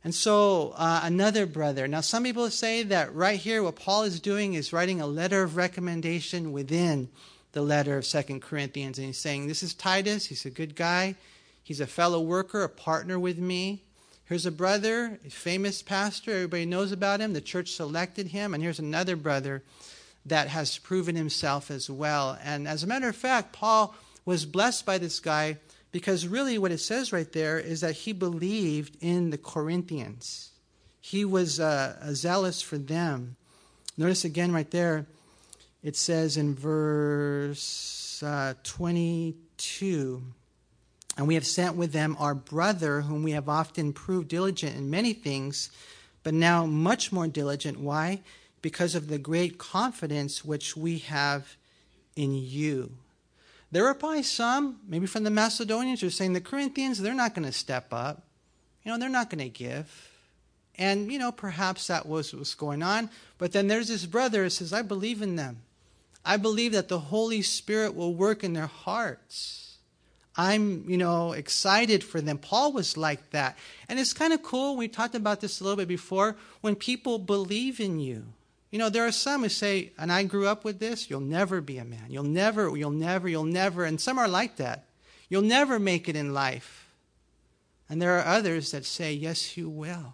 [0.04, 1.88] And so, uh, another brother.
[1.88, 5.44] Now, some people say that right here, what Paul is doing is writing a letter
[5.44, 7.10] of recommendation within
[7.52, 8.98] the letter of Second Corinthians.
[8.98, 10.26] And he's saying, This is Titus.
[10.26, 11.16] He's a good guy.
[11.64, 13.84] He's a fellow worker, a partner with me.
[14.26, 16.32] Here's a brother, a famous pastor.
[16.32, 17.34] Everybody knows about him.
[17.34, 18.54] The church selected him.
[18.54, 19.64] And here's another brother
[20.26, 22.38] that has proven himself as well.
[22.44, 23.96] And as a matter of fact, Paul
[24.26, 25.58] was blessed by this guy
[25.92, 30.52] because really, what it says right there is that he believed in the Corinthians.
[31.02, 33.36] He was uh, zealous for them.
[33.98, 35.08] Notice again right there,
[35.84, 40.24] it says in verse uh, 22
[41.18, 44.90] And we have sent with them our brother, whom we have often proved diligent in
[44.90, 45.70] many things,
[46.24, 47.80] but now much more diligent.
[47.80, 48.22] Why?
[48.62, 51.56] Because of the great confidence which we have
[52.16, 52.92] in you.
[53.72, 57.34] There are probably some, maybe from the Macedonians, who are saying the Corinthians, they're not
[57.34, 58.24] going to step up.
[58.84, 60.10] You know, they're not going to give.
[60.78, 63.10] And, you know, perhaps that was what's going on.
[63.38, 65.62] But then there's this brother who says, I believe in them.
[66.26, 69.61] I believe that the Holy Spirit will work in their hearts.
[70.36, 72.38] I'm, you know, excited for them.
[72.38, 73.58] Paul was like that.
[73.90, 74.78] And it's kind of cool.
[74.78, 76.38] We talked about this a little bit before.
[76.62, 78.26] When people believe in you,
[78.72, 81.60] you know, there are some who say, and I grew up with this, you'll never
[81.60, 82.06] be a man.
[82.08, 83.84] You'll never, you'll never, you'll never.
[83.84, 84.86] And some are like that.
[85.28, 86.90] You'll never make it in life.
[87.90, 90.14] And there are others that say, yes, you will.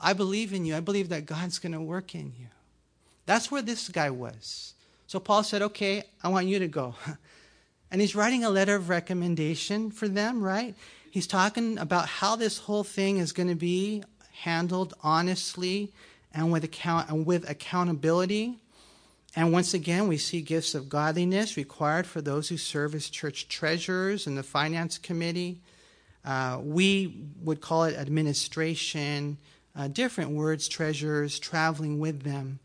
[0.00, 0.74] I believe in you.
[0.74, 2.46] I believe that God's going to work in you.
[3.26, 4.72] That's where this guy was.
[5.06, 6.94] So Paul said, okay, I want you to go.
[7.92, 10.74] And he's writing a letter of recommendation for them, right?
[11.10, 14.02] He's talking about how this whole thing is going to be
[14.32, 15.92] handled honestly
[16.32, 18.56] and with, account, and with accountability.
[19.36, 23.46] And once again, we see gifts of godliness required for those who serve as church
[23.48, 25.60] treasurers in the finance committee.
[26.24, 29.36] Uh, we would call it administration,
[29.76, 32.58] uh, different words, treasurers, traveling with them.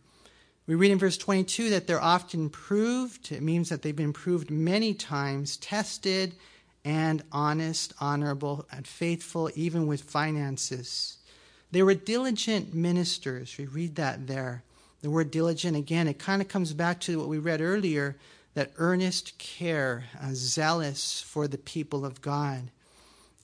[0.68, 3.32] We read in verse 22 that they're often proved.
[3.32, 6.36] It means that they've been proved many times, tested,
[6.84, 11.18] and honest, honorable, and faithful, even with finances.
[11.72, 13.58] They were diligent ministers.
[13.58, 14.64] We read that there.
[15.02, 18.18] The word diligent, again, it kind of comes back to what we read earlier
[18.56, 22.72] that earnest care, uh, zealous for the people of God.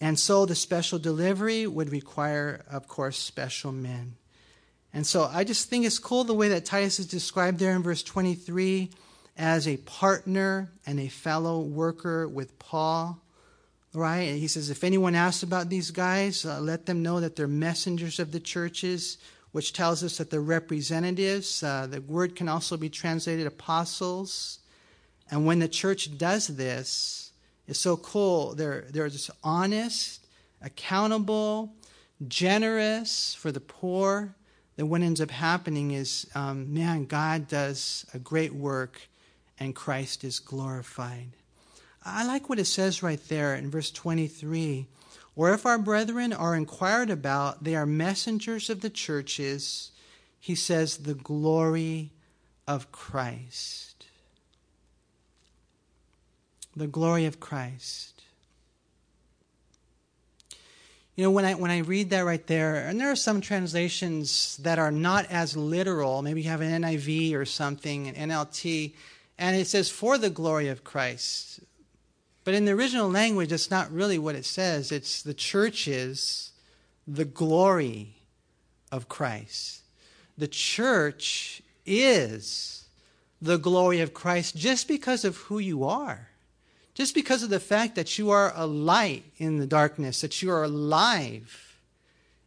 [0.01, 4.15] And so the special delivery would require, of course, special men.
[4.93, 7.81] And so I just think it's cool the way that Titus is described there in
[7.81, 8.91] verse 23
[9.37, 13.23] as a partner and a fellow worker with Paul
[13.93, 14.21] right?
[14.21, 17.47] And he says, if anyone asks about these guys, uh, let them know that they're
[17.47, 19.17] messengers of the churches,
[19.51, 21.61] which tells us that they're representatives.
[21.63, 24.59] Uh, the word can also be translated apostles.
[25.29, 27.31] And when the church does this,
[27.67, 28.55] it's so cool.
[28.55, 30.25] They're, they're just honest,
[30.61, 31.73] accountable,
[32.27, 34.35] generous for the poor.
[34.75, 39.01] Then what ends up happening is, um, man, God does a great work
[39.59, 41.29] and Christ is glorified.
[42.03, 44.87] I like what it says right there in verse 23.
[45.35, 49.91] Or if our brethren are inquired about, they are messengers of the churches.
[50.39, 52.11] He says, the glory
[52.67, 54.05] of Christ.
[56.75, 58.12] The glory of Christ.
[61.15, 64.57] You know, when I, when I read that right there, and there are some translations
[64.57, 68.93] that are not as literal, maybe you have an NIV or something, an NLT,
[69.37, 71.59] and it says, for the glory of Christ.
[72.43, 74.91] But in the original language, it's not really what it says.
[74.91, 76.51] It's the church is
[77.07, 78.15] the glory
[78.91, 79.81] of Christ.
[80.37, 82.85] The church is
[83.41, 86.29] the glory of Christ just because of who you are.
[86.93, 90.51] Just because of the fact that you are a light in the darkness, that you
[90.51, 91.79] are alive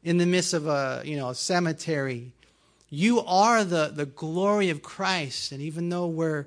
[0.05, 2.31] in the midst of a, you know, a cemetery.
[2.89, 5.51] You are the, the glory of Christ.
[5.51, 6.47] And even though we're,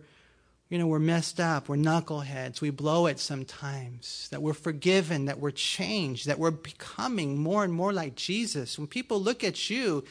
[0.69, 5.39] you know, we're messed up, we're knuckleheads, we blow it sometimes, that we're forgiven, that
[5.41, 8.77] we're changed, that we're becoming more and more like Jesus.
[8.77, 10.05] When people look at you,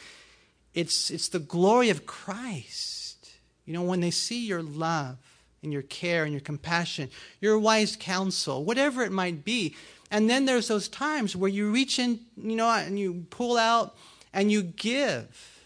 [0.74, 3.30] it's, it's the glory of Christ.
[3.64, 5.16] You know, when they see your love,
[5.63, 9.75] and your care and your compassion, your wise counsel, whatever it might be.
[10.11, 13.97] And then there's those times where you reach in, you know, and you pull out
[14.33, 15.59] and you give.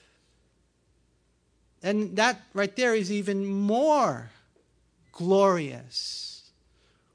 [1.82, 4.30] And that right there is even more
[5.12, 6.50] glorious.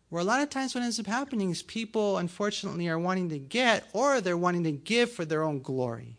[0.09, 3.39] Where a lot of times what ends up happening is people, unfortunately, are wanting to
[3.39, 6.15] get or they're wanting to give for their own glory.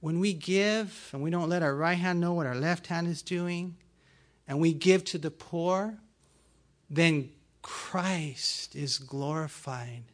[0.00, 3.08] When we give and we don't let our right hand know what our left hand
[3.08, 3.76] is doing,
[4.48, 5.98] and we give to the poor,
[6.88, 7.30] then
[7.62, 10.04] Christ is glorified.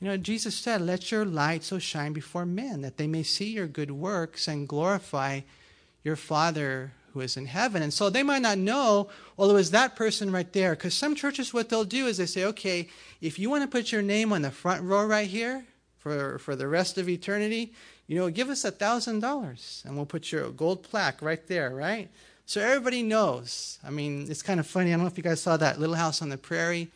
[0.00, 3.50] You know, Jesus said, Let your light so shine before men that they may see
[3.50, 5.40] your good works and glorify
[6.04, 7.82] your Father who is in heaven.
[7.82, 10.76] And so they might not know, well, it was that person right there.
[10.76, 12.88] Because some churches, what they'll do is they say, okay,
[13.20, 15.64] if you want to put your name on the front row right here
[15.98, 17.72] for, for the rest of eternity,
[18.06, 22.08] you know, give us a $1,000 and we'll put your gold plaque right there, right?
[22.48, 23.78] So everybody knows.
[23.84, 24.88] I mean, it's kind of funny.
[24.88, 26.88] I don't know if you guys saw that Little House on the Prairie.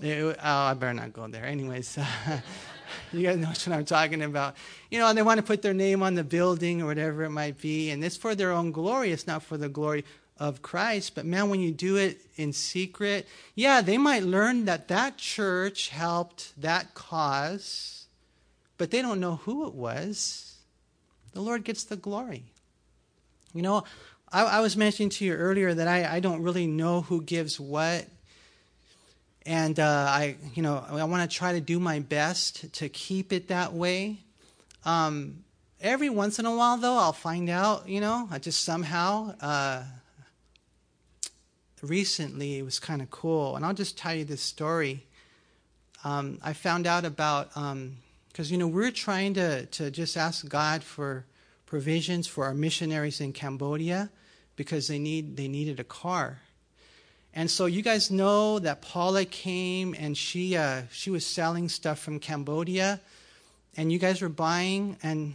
[0.00, 1.44] It, oh, I better not go there.
[1.44, 1.96] Anyways,
[3.12, 4.56] you guys know what I'm talking about.
[4.90, 7.30] You know, and they want to put their name on the building or whatever it
[7.30, 9.12] might be, and it's for their own glory.
[9.12, 10.04] It's not for the glory
[10.40, 11.14] of Christ.
[11.14, 15.90] But man, when you do it in secret, yeah, they might learn that that church
[15.90, 18.06] helped that cause,
[18.76, 20.56] but they don't know who it was.
[21.32, 22.42] The Lord gets the glory.
[23.54, 23.84] You know,
[24.32, 27.58] I, I was mentioning to you earlier that I, I don't really know who gives
[27.58, 28.06] what.
[29.46, 33.32] And uh, I, you know, I want to try to do my best to keep
[33.32, 34.18] it that way.
[34.84, 35.44] Um,
[35.80, 39.34] every once in a while, though, I'll find out, you know, I just somehow.
[39.40, 39.82] Uh,
[41.82, 43.56] recently, it was kind of cool.
[43.56, 45.06] And I'll just tell you this story.
[46.04, 50.48] Um, I found out about, because, um, you know, we're trying to, to just ask
[50.48, 51.24] God for
[51.66, 54.10] provisions for our missionaries in Cambodia
[54.60, 56.38] because they need they needed a car.
[57.32, 61.98] And so you guys know that Paula came and she uh, she was selling stuff
[61.98, 63.00] from Cambodia,
[63.78, 65.32] and you guys were buying and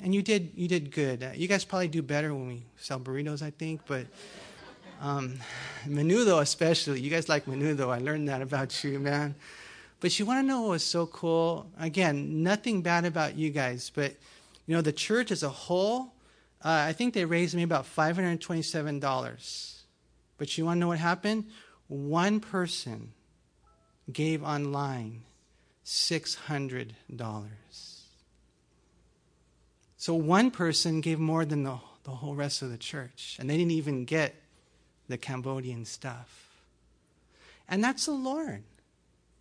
[0.00, 1.24] and you did you did good.
[1.24, 4.06] Uh, you guys probably do better when we sell burritos, I think, but.
[4.98, 5.34] Um,
[5.86, 7.02] menudo especially.
[7.02, 7.90] You guys like menudo.
[7.90, 9.34] I learned that about you, man.
[10.00, 11.66] But you want to know what was so cool?
[11.78, 14.14] Again, nothing bad about you guys, but
[14.66, 16.15] you know the church as a whole
[16.66, 19.74] uh, I think they raised me about $527.
[20.36, 21.44] But you want to know what happened?
[21.86, 23.12] One person
[24.12, 25.22] gave online
[25.84, 26.90] $600.
[29.96, 33.56] So one person gave more than the, the whole rest of the church, and they
[33.56, 34.34] didn't even get
[35.06, 36.50] the Cambodian stuff.
[37.68, 38.64] And that's the Lord.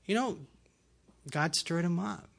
[0.06, 0.38] You know,
[1.32, 2.30] God stirred him up.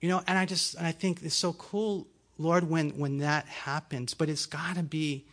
[0.00, 2.08] You know, and I just and I think it's so cool
[2.38, 5.24] Lord, when, when that happens, but it's got to be,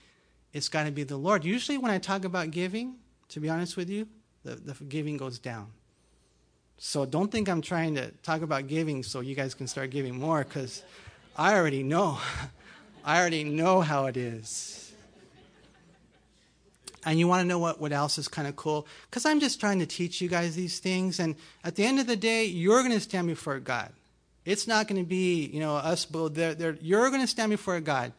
[0.54, 1.44] it's got to be the Lord.
[1.44, 2.96] Usually, when I talk about giving,
[3.30, 4.08] to be honest with you,
[4.44, 5.68] the, the giving goes down.
[6.78, 10.20] So don't think I'm trying to talk about giving so you guys can start giving
[10.20, 10.84] more, because
[11.38, 12.20] I already know.
[13.06, 14.94] I already know how it is.
[17.06, 18.88] And you want to know what, what else is kind of cool?
[19.10, 21.20] Because I'm just trying to teach you guys these things.
[21.20, 23.92] And at the end of the day, you're going to stand before God.
[24.46, 27.80] It's not going to be, you know, us, they're, they're, you're going to stand before
[27.80, 28.12] God.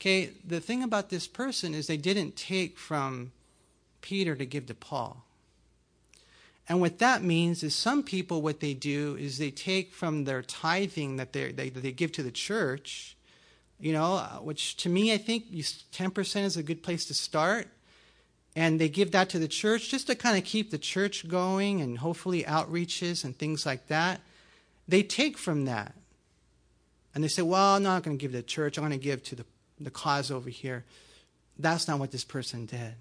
[0.00, 3.32] Okay, the thing about this person is they didn't take from
[4.02, 5.24] Peter to give to Paul.
[6.68, 10.42] And what that means is some people, what they do is they take from their
[10.42, 13.16] tithing that they, they, they give to the church,
[13.78, 17.68] you know, uh, which to me, I think 10% is a good place to start.
[18.56, 21.80] And they give that to the church just to kind of keep the church going
[21.80, 24.20] and hopefully outreaches and things like that.
[24.86, 25.94] They take from that.
[27.14, 28.76] And they say, well, I'm not going to give to the church.
[28.76, 29.46] I'm going to give to the,
[29.80, 30.84] the cause over here.
[31.58, 32.94] That's not what this person did.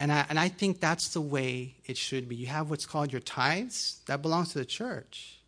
[0.00, 2.36] And I, and I think that's the way it should be.
[2.36, 5.40] You have what's called your tithes, that belongs to the church.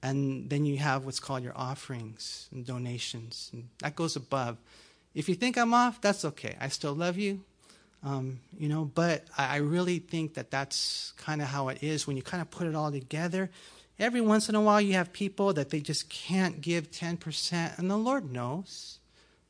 [0.00, 3.50] And then you have what's called your offerings and donations.
[3.52, 4.58] And that goes above.
[5.12, 6.56] If you think I'm off, that's okay.
[6.60, 7.40] I still love you.
[8.04, 12.06] Um, you know, but I, I really think that that's kind of how it is
[12.06, 13.50] when you kind of put it all together.
[13.98, 17.90] Every once in a while, you have people that they just can't give 10%, and
[17.90, 18.98] the Lord knows.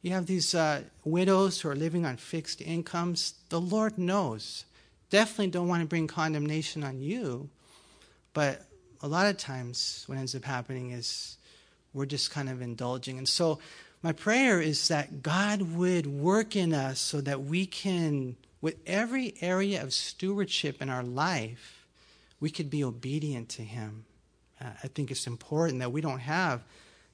[0.00, 3.34] You have these uh, widows who are living on fixed incomes.
[3.50, 4.64] The Lord knows.
[5.10, 7.50] Definitely don't want to bring condemnation on you,
[8.32, 8.62] but
[9.02, 11.36] a lot of times what ends up happening is
[11.92, 13.18] we're just kind of indulging.
[13.18, 13.58] And so,
[14.02, 19.34] my prayer is that God would work in us so that we can, with every
[19.40, 21.86] area of stewardship in our life,
[22.40, 24.04] we could be obedient to Him.
[24.60, 26.62] Uh, I think it's important that we don't have,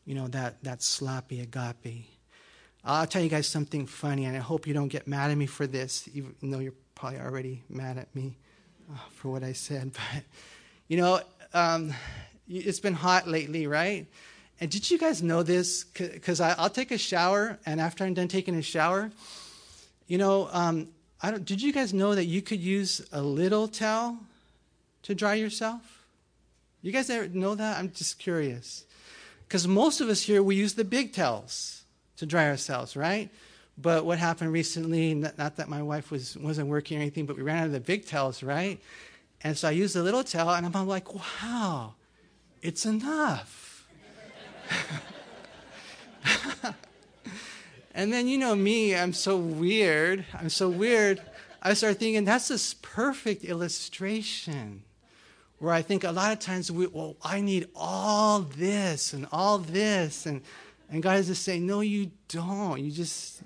[0.05, 2.07] you know, that, that sloppy agape.
[2.85, 5.47] I'll tell you guys something funny, and I hope you don't get mad at me
[5.47, 8.37] for this, even though you're probably already mad at me
[8.93, 9.93] uh, for what I said.
[10.12, 10.24] But,
[10.87, 11.20] you know,
[11.55, 11.95] um,
[12.47, 14.07] it's been hot lately, right?
[14.61, 15.84] And did you guys know this?
[15.84, 19.11] Because I'll take a shower, and after I'm done taking a shower,
[20.07, 20.88] you know, um,
[21.22, 24.18] I don't, did you guys know that you could use a little towel
[25.02, 26.05] to dry yourself?
[26.82, 27.78] You guys ever know that?
[27.78, 28.84] I'm just curious.
[29.48, 31.82] Because most of us here, we use the big towels
[32.18, 33.30] to dry ourselves, right?
[33.76, 37.36] But what happened recently, not, not that my wife was, wasn't working or anything, but
[37.36, 38.80] we ran out of the big towels, right?
[39.42, 41.94] And so I used the little towel, and I'm like, wow,
[42.62, 43.63] it's enough.
[47.94, 50.24] and then, you know me, I'm so weird.
[50.34, 51.22] I'm so weird.
[51.62, 54.82] I start thinking that's this perfect illustration
[55.58, 59.58] where I think a lot of times we, well, I need all this and all
[59.58, 60.26] this.
[60.26, 60.42] And,
[60.90, 62.80] and God is just saying, no, you don't.
[62.80, 63.40] You just,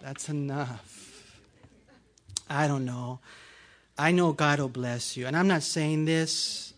[0.00, 1.36] that's enough.
[2.48, 3.18] I don't know.
[3.98, 5.26] I know God will bless you.
[5.26, 6.74] And I'm not saying this,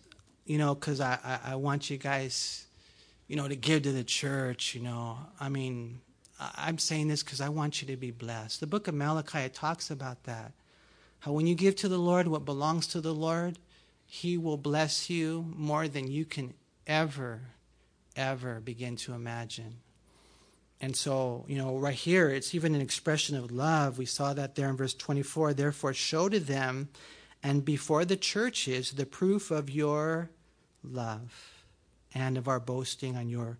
[0.46, 2.67] you know, because I, I, I want you guys
[3.28, 5.18] you know, to give to the church, you know.
[5.38, 6.00] I mean,
[6.40, 8.60] I'm saying this because I want you to be blessed.
[8.60, 10.52] The book of Malachi talks about that.
[11.20, 13.58] How when you give to the Lord what belongs to the Lord,
[14.06, 16.54] He will bless you more than you can
[16.86, 17.42] ever,
[18.16, 19.76] ever begin to imagine.
[20.80, 23.98] And so, you know, right here, it's even an expression of love.
[23.98, 25.52] We saw that there in verse 24.
[25.52, 26.88] Therefore, show to them
[27.42, 30.30] and before the churches the proof of your
[30.84, 31.57] love
[32.18, 33.58] and of our boasting on your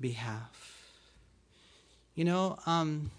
[0.00, 0.92] behalf.
[2.14, 3.10] You know, um,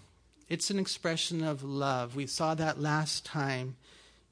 [0.48, 2.14] it's an expression of love.
[2.14, 3.76] We saw that last time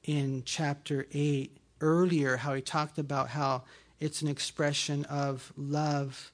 [0.05, 3.65] in chapter 8 earlier, how he talked about how
[3.99, 6.31] it's an expression of love.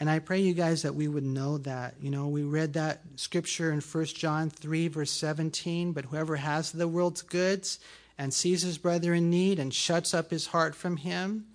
[0.00, 1.94] And I pray you guys that we would know that.
[2.00, 5.92] You know, we read that scripture in 1 John 3, verse 17.
[5.92, 7.78] But whoever has the world's goods
[8.16, 11.46] and sees his brother in need and shuts up his heart from him,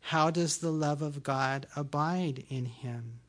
[0.00, 3.20] how does the love of God abide in him?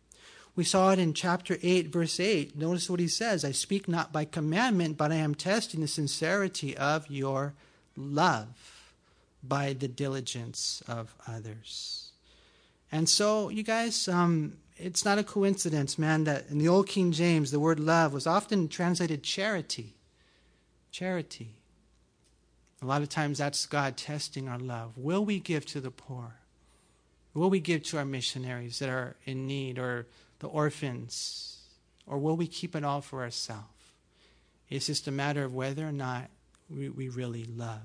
[0.55, 2.57] We saw it in chapter 8, verse 8.
[2.57, 6.76] Notice what he says I speak not by commandment, but I am testing the sincerity
[6.76, 7.53] of your
[7.95, 8.93] love
[9.43, 12.11] by the diligence of others.
[12.91, 17.11] And so, you guys, um, it's not a coincidence, man, that in the Old King
[17.11, 19.95] James, the word love was often translated charity.
[20.91, 21.55] Charity.
[22.82, 24.97] A lot of times that's God testing our love.
[24.97, 26.40] Will we give to the poor?
[27.34, 30.07] Will we give to our missionaries that are in need or
[30.39, 31.59] the orphans?
[32.05, 33.67] Or will we keep it all for ourselves?
[34.69, 36.29] It's just a matter of whether or not
[36.69, 37.82] we, we really love.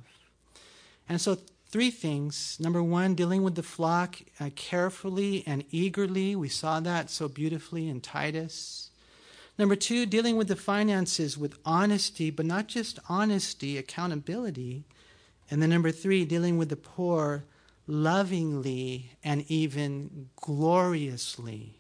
[1.09, 1.39] And so,
[1.69, 2.57] three things.
[2.61, 6.35] Number one, dealing with the flock uh, carefully and eagerly.
[6.37, 8.91] We saw that so beautifully in Titus.
[9.59, 14.85] Number two, dealing with the finances with honesty, but not just honesty, accountability.
[15.51, 17.45] And then number three, dealing with the poor
[17.87, 21.79] lovingly and even gloriously.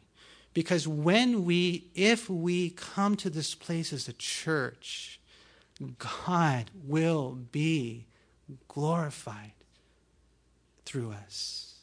[0.55, 5.21] Because when we, if we come to this place as a church,
[5.99, 8.07] God will be
[8.69, 9.53] glorified
[10.85, 11.75] through us.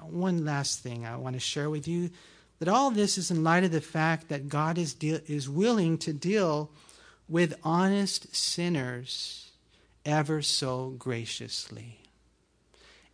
[0.00, 2.10] One last thing I want to share with you
[2.58, 5.98] that all this is in light of the fact that God is, de- is willing
[5.98, 6.70] to deal
[7.28, 9.50] with honest sinners
[10.04, 12.05] ever so graciously.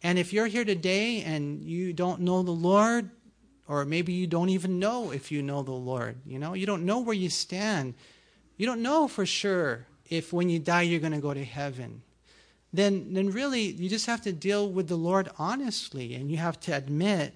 [0.03, 3.11] And if you're here today and you don't know the Lord,
[3.69, 6.85] or maybe you don't even know if you know the Lord, you know, you don't
[6.85, 7.95] know where you stand,
[8.57, 12.03] you don't know for sure if when you die you're going to go to heaven,
[12.73, 16.59] then, then really you just have to deal with the Lord honestly and you have
[16.61, 17.35] to admit,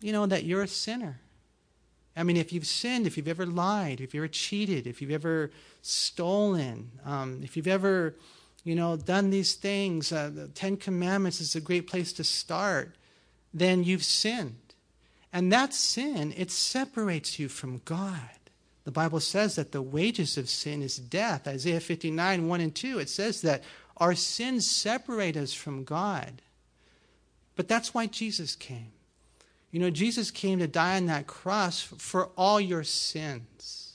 [0.00, 1.20] you know, that you're a sinner.
[2.16, 5.10] I mean, if you've sinned, if you've ever lied, if you've ever cheated, if you've
[5.10, 5.50] ever
[5.82, 8.14] stolen, um, if you've ever
[8.66, 12.96] you know, done these things, uh, the Ten Commandments is a great place to start,
[13.54, 14.74] then you've sinned.
[15.32, 18.18] And that sin, it separates you from God.
[18.82, 21.46] The Bible says that the wages of sin is death.
[21.46, 23.62] Isaiah 59, 1 and 2, it says that
[23.98, 26.42] our sins separate us from God.
[27.54, 28.90] But that's why Jesus came.
[29.70, 33.85] You know, Jesus came to die on that cross for all your sins.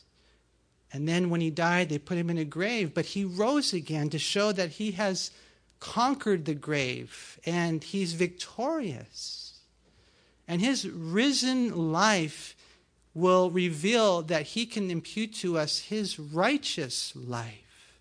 [0.94, 4.10] And then when he died, they put him in a grave, but he rose again
[4.10, 5.32] to show that he has
[5.80, 9.60] conquered the grave and he's victorious.
[10.48, 12.56] And his risen life
[13.14, 17.94] will reveal that he can impute to us his righteous life.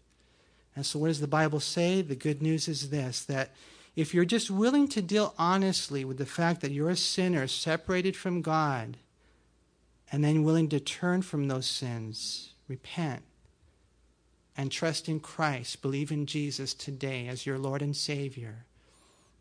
[0.76, 2.00] And so, what does the Bible say?
[2.02, 3.52] The good news is this that
[3.96, 8.16] if you're just willing to deal honestly with the fact that you're a sinner separated
[8.16, 8.96] from God,
[10.12, 13.22] and then willing to turn from those sins, repent,
[14.56, 18.64] and trust in Christ, believe in Jesus today as your Lord and Savior,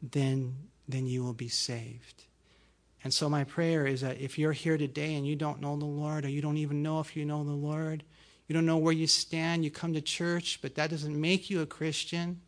[0.02, 0.56] then,
[0.88, 2.26] then you will be saved.
[3.04, 5.86] And so, my prayer is that if you're here today and you don't know the
[5.86, 8.04] Lord, or you don't even know if you know the Lord,
[8.48, 11.62] you don't know where you stand, you come to church, but that doesn't make you
[11.62, 12.42] a Christian.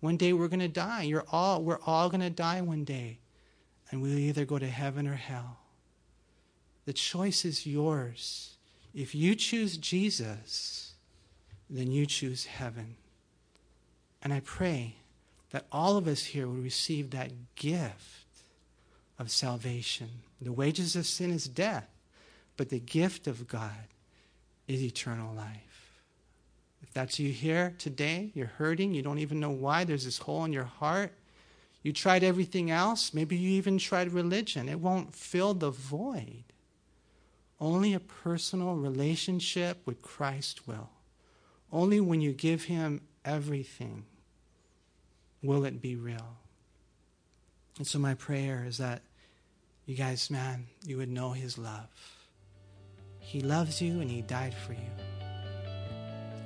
[0.00, 1.02] One day we're going to die.
[1.02, 3.18] You're all, we're all going to die one day.
[3.90, 5.58] And we'll either go to heaven or hell.
[6.84, 8.57] The choice is yours.
[8.94, 10.92] If you choose Jesus,
[11.70, 12.96] then you choose heaven.
[14.22, 14.96] And I pray
[15.50, 18.26] that all of us here will receive that gift
[19.18, 20.08] of salvation.
[20.40, 21.88] The wages of sin is death,
[22.56, 23.88] but the gift of God
[24.66, 26.02] is eternal life.
[26.82, 30.44] If that's you here today, you're hurting, you don't even know why, there's this hole
[30.44, 31.12] in your heart.
[31.82, 34.68] You tried everything else, maybe you even tried religion.
[34.68, 36.44] It won't fill the void.
[37.60, 40.90] Only a personal relationship with Christ will.
[41.72, 44.04] Only when you give Him everything
[45.42, 46.36] will it be real.
[47.76, 49.02] And so, my prayer is that
[49.86, 51.88] you guys, man, you would know His love.
[53.18, 54.90] He loves you and He died for you.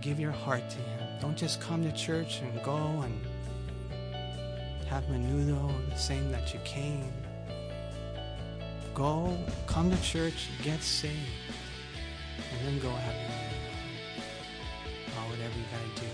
[0.00, 1.20] Give your heart to Him.
[1.20, 3.20] Don't just come to church and go and
[4.88, 7.12] have menudo the same that you came.
[8.94, 9.36] Go,
[9.66, 11.16] come to church, get saved,
[12.36, 13.66] and then go have your menudo.
[15.16, 16.08] Or whatever you gotta do.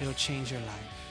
[0.00, 1.02] It'll change your life.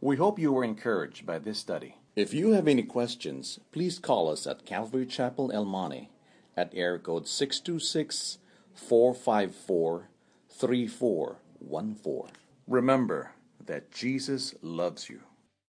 [0.00, 1.96] We hope you were encouraged by this study.
[2.16, 6.10] If you have any questions, please call us at Calvary Chapel El Monte
[6.56, 8.38] at air code 626
[8.74, 10.08] 454
[10.48, 12.32] 3414.
[12.66, 13.32] Remember
[13.64, 15.20] that Jesus loves you.